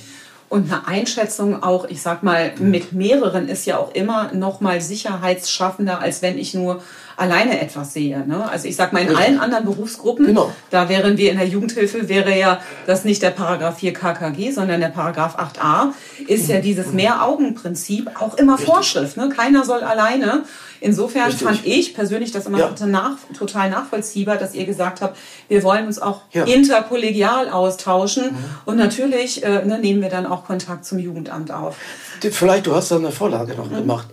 Und 0.49 0.73
eine 0.73 0.87
Einschätzung 0.87 1.63
auch, 1.63 1.85
ich 1.85 2.03
sag 2.03 2.25
mal, 2.25 2.53
mit 2.59 2.93
mehreren 2.93 3.49
ist 3.49 3.67
ja 3.67 3.79
auch 3.79 3.95
immer 3.95 4.33
noch 4.33 4.61
mal 4.61 4.81
sicherheitsschaffender, 4.81 6.01
als 6.01 6.23
wenn 6.23 6.39
ich 6.39 6.55
nur 6.55 6.83
alleine 7.21 7.61
etwas 7.61 7.93
sehe. 7.93 8.27
Ne? 8.27 8.49
Also 8.51 8.67
ich 8.67 8.77
sag 8.77 8.93
mal, 8.93 9.01
in 9.01 9.09
Richtig. 9.09 9.27
allen 9.27 9.41
anderen 9.41 9.65
Berufsgruppen, 9.67 10.27
genau. 10.27 10.51
da 10.71 10.89
wären 10.89 11.19
wir 11.19 11.31
in 11.31 11.39
der 11.39 11.47
Jugendhilfe, 11.47 12.09
wäre 12.09 12.37
ja 12.37 12.61
das 12.87 13.05
nicht 13.05 13.23
der 13.23 13.31
Paragraph 13.31 13.79
4 13.79 13.93
KKG, 13.93 14.51
sondern 14.51 14.81
der 14.81 14.89
Paragraph 14.89 15.37
8a, 15.37 15.93
ist 16.27 16.49
ja 16.49 16.61
dieses 16.61 16.93
Mehr-Augen-Prinzip 16.93 18.11
auch 18.19 18.37
immer 18.39 18.55
Richtig. 18.55 18.75
Vorschrift. 18.75 19.17
Ne? 19.19 19.29
Keiner 19.29 19.65
soll 19.65 19.83
alleine. 19.83 20.45
Insofern 20.81 21.27
Richtig. 21.27 21.47
fand 21.47 21.67
ich 21.67 21.93
persönlich 21.93 22.33
das 22.33 22.47
immer 22.47 22.59
ja. 22.59 22.87
nach, 22.87 23.19
total 23.37 23.69
nachvollziehbar, 23.69 24.39
dass 24.39 24.55
ihr 24.55 24.65
gesagt 24.65 25.03
habt, 25.03 25.19
wir 25.49 25.63
wollen 25.63 25.87
uns 25.87 25.99
auch 25.99 26.23
ja. 26.33 26.45
interkollegial 26.45 27.51
austauschen. 27.51 28.33
Mhm. 28.33 28.45
Und 28.65 28.77
natürlich 28.79 29.45
äh, 29.45 29.65
ne, 29.67 29.79
nehmen 29.79 30.01
wir 30.01 30.09
dann 30.09 30.25
auch 30.25 30.47
Kontakt 30.47 30.87
zum 30.87 30.99
Jugendamt 30.99 31.51
auf. 31.53 31.77
Vielleicht, 32.23 32.67
du 32.67 32.75
hast 32.75 32.91
da 32.91 32.97
eine 32.97 33.13
Vorlage 33.13 33.55
noch 33.55 33.71
mhm. 33.71 33.77
gemacht. 33.77 34.07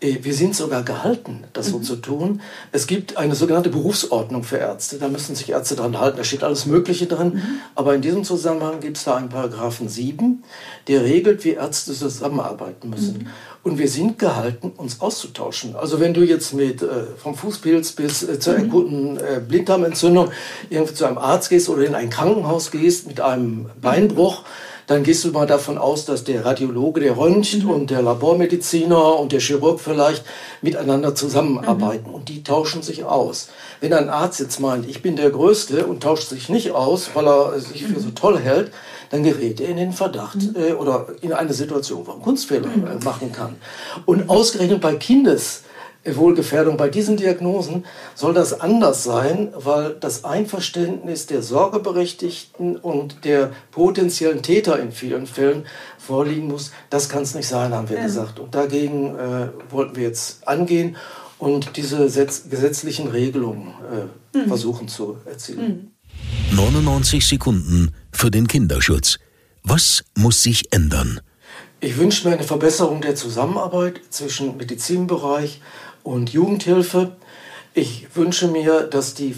Äh, 0.00 0.18
wir 0.22 0.34
sind 0.34 0.54
sogar 0.54 0.82
gehalten, 0.82 1.44
das 1.52 1.68
so 1.68 1.78
mhm. 1.78 1.82
zu 1.82 1.96
tun. 1.96 2.40
Es 2.72 2.86
gibt 2.86 3.16
eine 3.16 3.34
sogenannte 3.34 3.70
Berufsordnung 3.70 4.44
für 4.44 4.58
Ärzte. 4.58 4.98
Da 4.98 5.08
müssen 5.08 5.34
sich 5.34 5.50
Ärzte 5.50 5.76
dran 5.76 5.98
halten. 5.98 6.18
Da 6.18 6.24
steht 6.24 6.44
alles 6.44 6.66
Mögliche 6.66 7.06
drin. 7.06 7.34
Mhm. 7.34 7.42
Aber 7.74 7.94
in 7.94 8.02
diesem 8.02 8.24
Zusammenhang 8.24 8.80
gibt 8.80 8.96
es 8.96 9.04
da 9.04 9.16
einen 9.16 9.28
Paragraphen 9.28 9.88
7, 9.88 10.44
der 10.86 11.02
regelt, 11.02 11.44
wie 11.44 11.52
Ärzte 11.52 11.92
zusammenarbeiten 11.92 12.90
müssen. 12.90 13.18
Mhm. 13.18 13.26
Und 13.62 13.78
wir 13.78 13.88
sind 13.88 14.18
gehalten, 14.18 14.72
uns 14.76 15.00
auszutauschen. 15.00 15.76
Also 15.76 16.00
wenn 16.00 16.14
du 16.14 16.22
jetzt 16.22 16.54
mit 16.54 16.82
äh, 16.82 16.86
vom 17.16 17.34
Fußpilz 17.34 17.92
bis 17.92 18.22
äh, 18.22 18.38
zur 18.38 18.56
akuten 18.56 19.18
äh, 19.18 19.40
Blinddarmentzündung 19.46 20.30
irgendwie 20.70 20.94
zu 20.94 21.04
einem 21.04 21.18
Arzt 21.18 21.50
gehst 21.50 21.68
oder 21.68 21.84
in 21.84 21.94
ein 21.94 22.08
Krankenhaus 22.08 22.70
gehst 22.70 23.08
mit 23.08 23.20
einem 23.20 23.66
Beinbruch, 23.80 24.44
dann 24.88 25.02
gehst 25.02 25.22
du 25.24 25.30
mal 25.30 25.46
davon 25.46 25.78
aus, 25.78 26.06
dass 26.06 26.24
der 26.24 26.44
Radiologe, 26.44 27.00
der 27.00 27.16
röntgt 27.16 27.62
mhm. 27.62 27.70
und 27.70 27.90
der 27.90 28.02
Labormediziner 28.02 29.20
und 29.20 29.32
der 29.32 29.40
Chirurg 29.40 29.80
vielleicht 29.80 30.24
miteinander 30.62 31.14
zusammenarbeiten 31.14 32.08
mhm. 32.08 32.14
und 32.14 32.28
die 32.28 32.42
tauschen 32.42 32.82
sich 32.82 33.04
aus. 33.04 33.48
Wenn 33.80 33.92
ein 33.92 34.08
Arzt 34.08 34.40
jetzt 34.40 34.60
meint, 34.60 34.88
ich 34.88 35.02
bin 35.02 35.14
der 35.14 35.30
Größte 35.30 35.86
und 35.86 36.02
tauscht 36.02 36.28
sich 36.28 36.48
nicht 36.48 36.72
aus, 36.72 37.10
weil 37.14 37.28
er 37.28 37.60
sich 37.60 37.84
für 37.84 38.00
so 38.00 38.10
toll 38.10 38.38
hält, 38.38 38.72
dann 39.10 39.22
gerät 39.22 39.60
er 39.60 39.68
in 39.68 39.76
den 39.76 39.92
Verdacht 39.92 40.36
mhm. 40.36 40.56
äh, 40.56 40.72
oder 40.72 41.06
in 41.20 41.34
eine 41.34 41.52
Situation, 41.52 42.06
wo 42.06 42.12
er 42.12 42.18
Kunstfehler 42.18 42.68
mhm. 42.68 42.86
äh, 42.86 43.04
machen 43.04 43.30
kann. 43.30 43.56
Und 44.06 44.30
ausgerechnet 44.30 44.80
bei 44.80 44.96
Kindes 44.96 45.64
Wohlgefährdung. 46.16 46.76
Bei 46.76 46.88
diesen 46.88 47.16
Diagnosen 47.16 47.84
soll 48.14 48.34
das 48.34 48.60
anders 48.60 49.04
sein, 49.04 49.52
weil 49.54 49.94
das 49.94 50.24
Einverständnis 50.24 51.26
der 51.26 51.42
Sorgeberechtigten 51.42 52.76
und 52.76 53.24
der 53.24 53.52
potenziellen 53.70 54.42
Täter 54.42 54.78
in 54.78 54.92
vielen 54.92 55.26
Fällen 55.26 55.66
vorliegen 55.98 56.48
muss. 56.48 56.72
Das 56.90 57.08
kann 57.08 57.22
es 57.22 57.34
nicht 57.34 57.48
sein, 57.48 57.72
haben 57.72 57.88
wir 57.88 57.98
ja. 57.98 58.04
gesagt. 58.04 58.40
Und 58.40 58.54
dagegen 58.54 59.16
äh, 59.16 59.48
wollten 59.70 59.96
wir 59.96 60.04
jetzt 60.04 60.46
angehen 60.46 60.96
und 61.38 61.76
diese 61.76 62.08
Setz 62.08 62.48
gesetzlichen 62.50 63.08
Regelungen 63.08 63.74
äh, 64.34 64.38
mhm. 64.38 64.48
versuchen 64.48 64.88
zu 64.88 65.18
erzielen. 65.24 65.92
99 66.52 67.26
Sekunden 67.26 67.92
für 68.12 68.30
den 68.30 68.48
Kinderschutz. 68.48 69.18
Was 69.62 70.04
muss 70.16 70.42
sich 70.42 70.72
ändern? 70.72 71.20
Ich 71.80 71.96
wünsche 71.96 72.26
mir 72.26 72.34
eine 72.34 72.42
Verbesserung 72.42 73.00
der 73.02 73.14
Zusammenarbeit 73.14 74.00
zwischen 74.10 74.56
Medizinbereich 74.56 75.60
und 76.08 76.30
Jugendhilfe. 76.30 77.12
Ich 77.74 78.08
wünsche 78.16 78.48
mir, 78.48 78.82
dass 78.82 79.12
die 79.12 79.36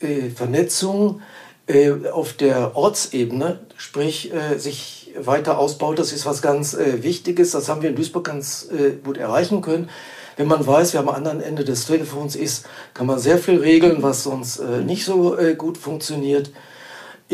äh, 0.00 0.30
Vernetzung 0.30 1.22
äh, 1.68 1.92
auf 2.12 2.32
der 2.32 2.76
Ortsebene, 2.76 3.60
sprich 3.76 4.32
äh, 4.34 4.58
sich 4.58 5.14
weiter 5.16 5.58
ausbaut. 5.58 5.98
Das 5.98 6.12
ist 6.12 6.26
was 6.26 6.42
ganz 6.42 6.74
Wichtiges. 6.74 7.52
Das 7.52 7.68
haben 7.68 7.82
wir 7.82 7.90
in 7.90 7.96
Duisburg 7.96 8.24
ganz 8.24 8.68
gut 9.04 9.18
erreichen 9.18 9.60
können. 9.60 9.90
Wenn 10.38 10.48
man 10.48 10.66
weiß, 10.66 10.94
wer 10.94 11.00
am 11.00 11.10
anderen 11.10 11.42
Ende 11.42 11.64
des 11.64 11.84
Telefons 11.84 12.34
ist, 12.34 12.64
kann 12.94 13.06
man 13.06 13.18
sehr 13.18 13.36
viel 13.36 13.58
regeln, 13.58 14.02
was 14.02 14.22
sonst 14.22 14.62
nicht 14.86 15.04
so 15.04 15.36
gut 15.58 15.76
funktioniert. 15.76 16.50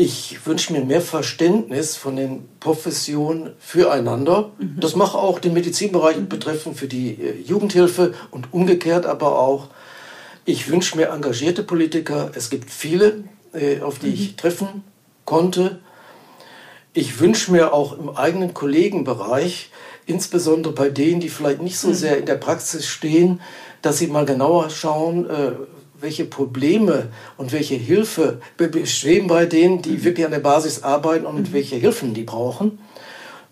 Ich 0.01 0.45
wünsche 0.45 0.71
mir 0.71 0.85
mehr 0.85 1.01
Verständnis 1.01 1.97
von 1.97 2.15
den 2.15 2.47
Professionen 2.61 3.51
füreinander. 3.59 4.51
Mhm. 4.57 4.77
Das 4.79 4.95
mache 4.95 5.17
auch 5.17 5.39
den 5.39 5.51
Medizinbereich 5.51 6.15
mhm. 6.15 6.29
betreffend 6.29 6.77
für 6.77 6.87
die 6.87 7.15
äh, 7.21 7.41
Jugendhilfe 7.41 8.13
und 8.31 8.53
umgekehrt 8.53 9.05
aber 9.05 9.37
auch. 9.37 9.67
Ich 10.45 10.69
wünsche 10.69 10.95
mir 10.95 11.09
engagierte 11.09 11.63
Politiker. 11.63 12.31
Es 12.33 12.49
gibt 12.49 12.71
viele, 12.71 13.25
äh, 13.51 13.81
auf 13.81 13.99
die 13.99 14.07
mhm. 14.07 14.13
ich 14.13 14.35
treffen 14.37 14.85
konnte. 15.25 15.79
Ich 16.93 17.19
wünsche 17.19 17.51
mir 17.51 17.73
auch 17.73 17.99
im 17.99 18.09
eigenen 18.09 18.53
Kollegenbereich, 18.53 19.69
insbesondere 20.05 20.73
bei 20.73 20.87
denen, 20.87 21.19
die 21.19 21.27
vielleicht 21.27 21.61
nicht 21.61 21.77
so 21.77 21.89
mhm. 21.89 21.95
sehr 21.95 22.17
in 22.17 22.25
der 22.25 22.35
Praxis 22.35 22.87
stehen, 22.87 23.41
dass 23.81 23.97
sie 23.97 24.07
mal 24.07 24.25
genauer 24.25 24.69
schauen, 24.69 25.29
äh, 25.29 25.51
welche 26.01 26.25
Probleme 26.25 27.09
und 27.37 27.51
welche 27.51 27.75
Hilfe 27.75 28.41
bestehen 28.57 29.27
bei 29.27 29.45
denen, 29.45 29.81
die 29.81 29.91
mhm. 29.91 30.03
wirklich 30.03 30.25
an 30.25 30.31
der 30.31 30.39
Basis 30.39 30.83
arbeiten 30.83 31.25
und 31.25 31.49
mhm. 31.49 31.53
welche 31.53 31.75
Hilfen 31.75 32.13
die 32.13 32.23
brauchen. 32.23 32.79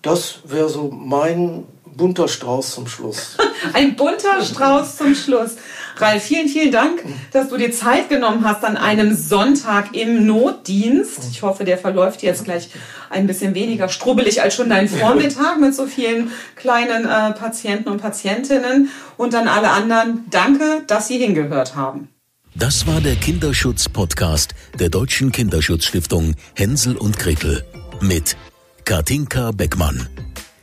Das 0.02 0.40
wäre 0.46 0.70
so 0.70 0.92
mein 0.92 1.66
bunter 1.98 2.28
Strauß 2.28 2.76
zum 2.76 2.88
Schluss. 2.88 3.38
Ein 3.74 3.96
bunter 3.96 4.42
Strauß 4.42 4.98
zum 4.98 5.16
Schluss. 5.16 5.56
Ralf, 5.98 6.24
vielen, 6.24 6.48
vielen 6.48 6.72
Dank, 6.72 7.04
dass 7.32 7.50
du 7.50 7.58
dir 7.58 7.72
Zeit 7.72 8.08
genommen 8.08 8.48
hast 8.48 8.64
an 8.64 8.78
einem 8.78 9.16
Sonntag 9.16 9.96
im 9.96 10.28
Notdienst. 10.28 11.24
Ich 11.32 11.42
hoffe, 11.42 11.64
der 11.64 11.80
verläuft 11.80 12.22
jetzt 12.22 12.46
gleich 12.46 12.70
ein 13.10 13.26
bisschen 13.26 13.56
weniger 13.56 13.90
strubbelig 13.90 14.42
als 14.42 14.56
schon 14.56 14.70
dein 14.70 14.88
Vormittag 14.88 15.60
mit 15.60 15.74
so 15.74 15.88
vielen 15.88 16.32
kleinen 16.56 17.06
äh, 17.06 17.34
Patienten 17.34 17.90
und 17.90 18.00
Patientinnen. 18.00 18.90
Und 19.18 19.34
an 19.34 19.48
alle 19.48 19.72
anderen, 19.72 20.26
danke, 20.30 20.84
dass 20.86 21.08
Sie 21.08 21.18
hingehört 21.18 21.76
haben. 21.76 22.10
Das 22.58 22.88
war 22.88 23.02
der 23.02 23.16
Kinderschutz-Podcast 23.16 24.56
der 24.80 24.90
Deutschen 24.90 25.32
Kinderschutzstiftung 25.32 26.34
Hänsel 26.56 26.98
und 26.98 27.20
Gretel 27.20 27.64
mit 28.02 28.36
Katinka 28.84 29.52
Beckmann. 29.52 30.10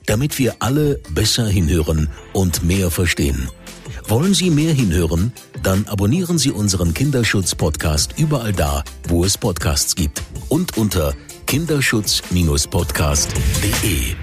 Damit 0.06 0.40
wir 0.40 0.56
alle 0.58 0.98
besser 1.10 1.46
hinhören 1.46 2.08
und 2.32 2.64
mehr 2.64 2.90
verstehen. 2.90 3.48
Wollen 4.08 4.34
Sie 4.34 4.50
mehr 4.50 4.74
hinhören? 4.74 5.32
Dann 5.62 5.86
abonnieren 5.86 6.36
Sie 6.36 6.50
unseren 6.50 6.94
Kinderschutz-Podcast 6.94 8.18
überall 8.18 8.52
da, 8.52 8.82
wo 9.08 9.24
es 9.24 9.38
Podcasts 9.38 9.94
gibt 9.94 10.20
und 10.48 10.76
unter 10.76 11.14
kinderschutz-podcast.de. 11.46 14.16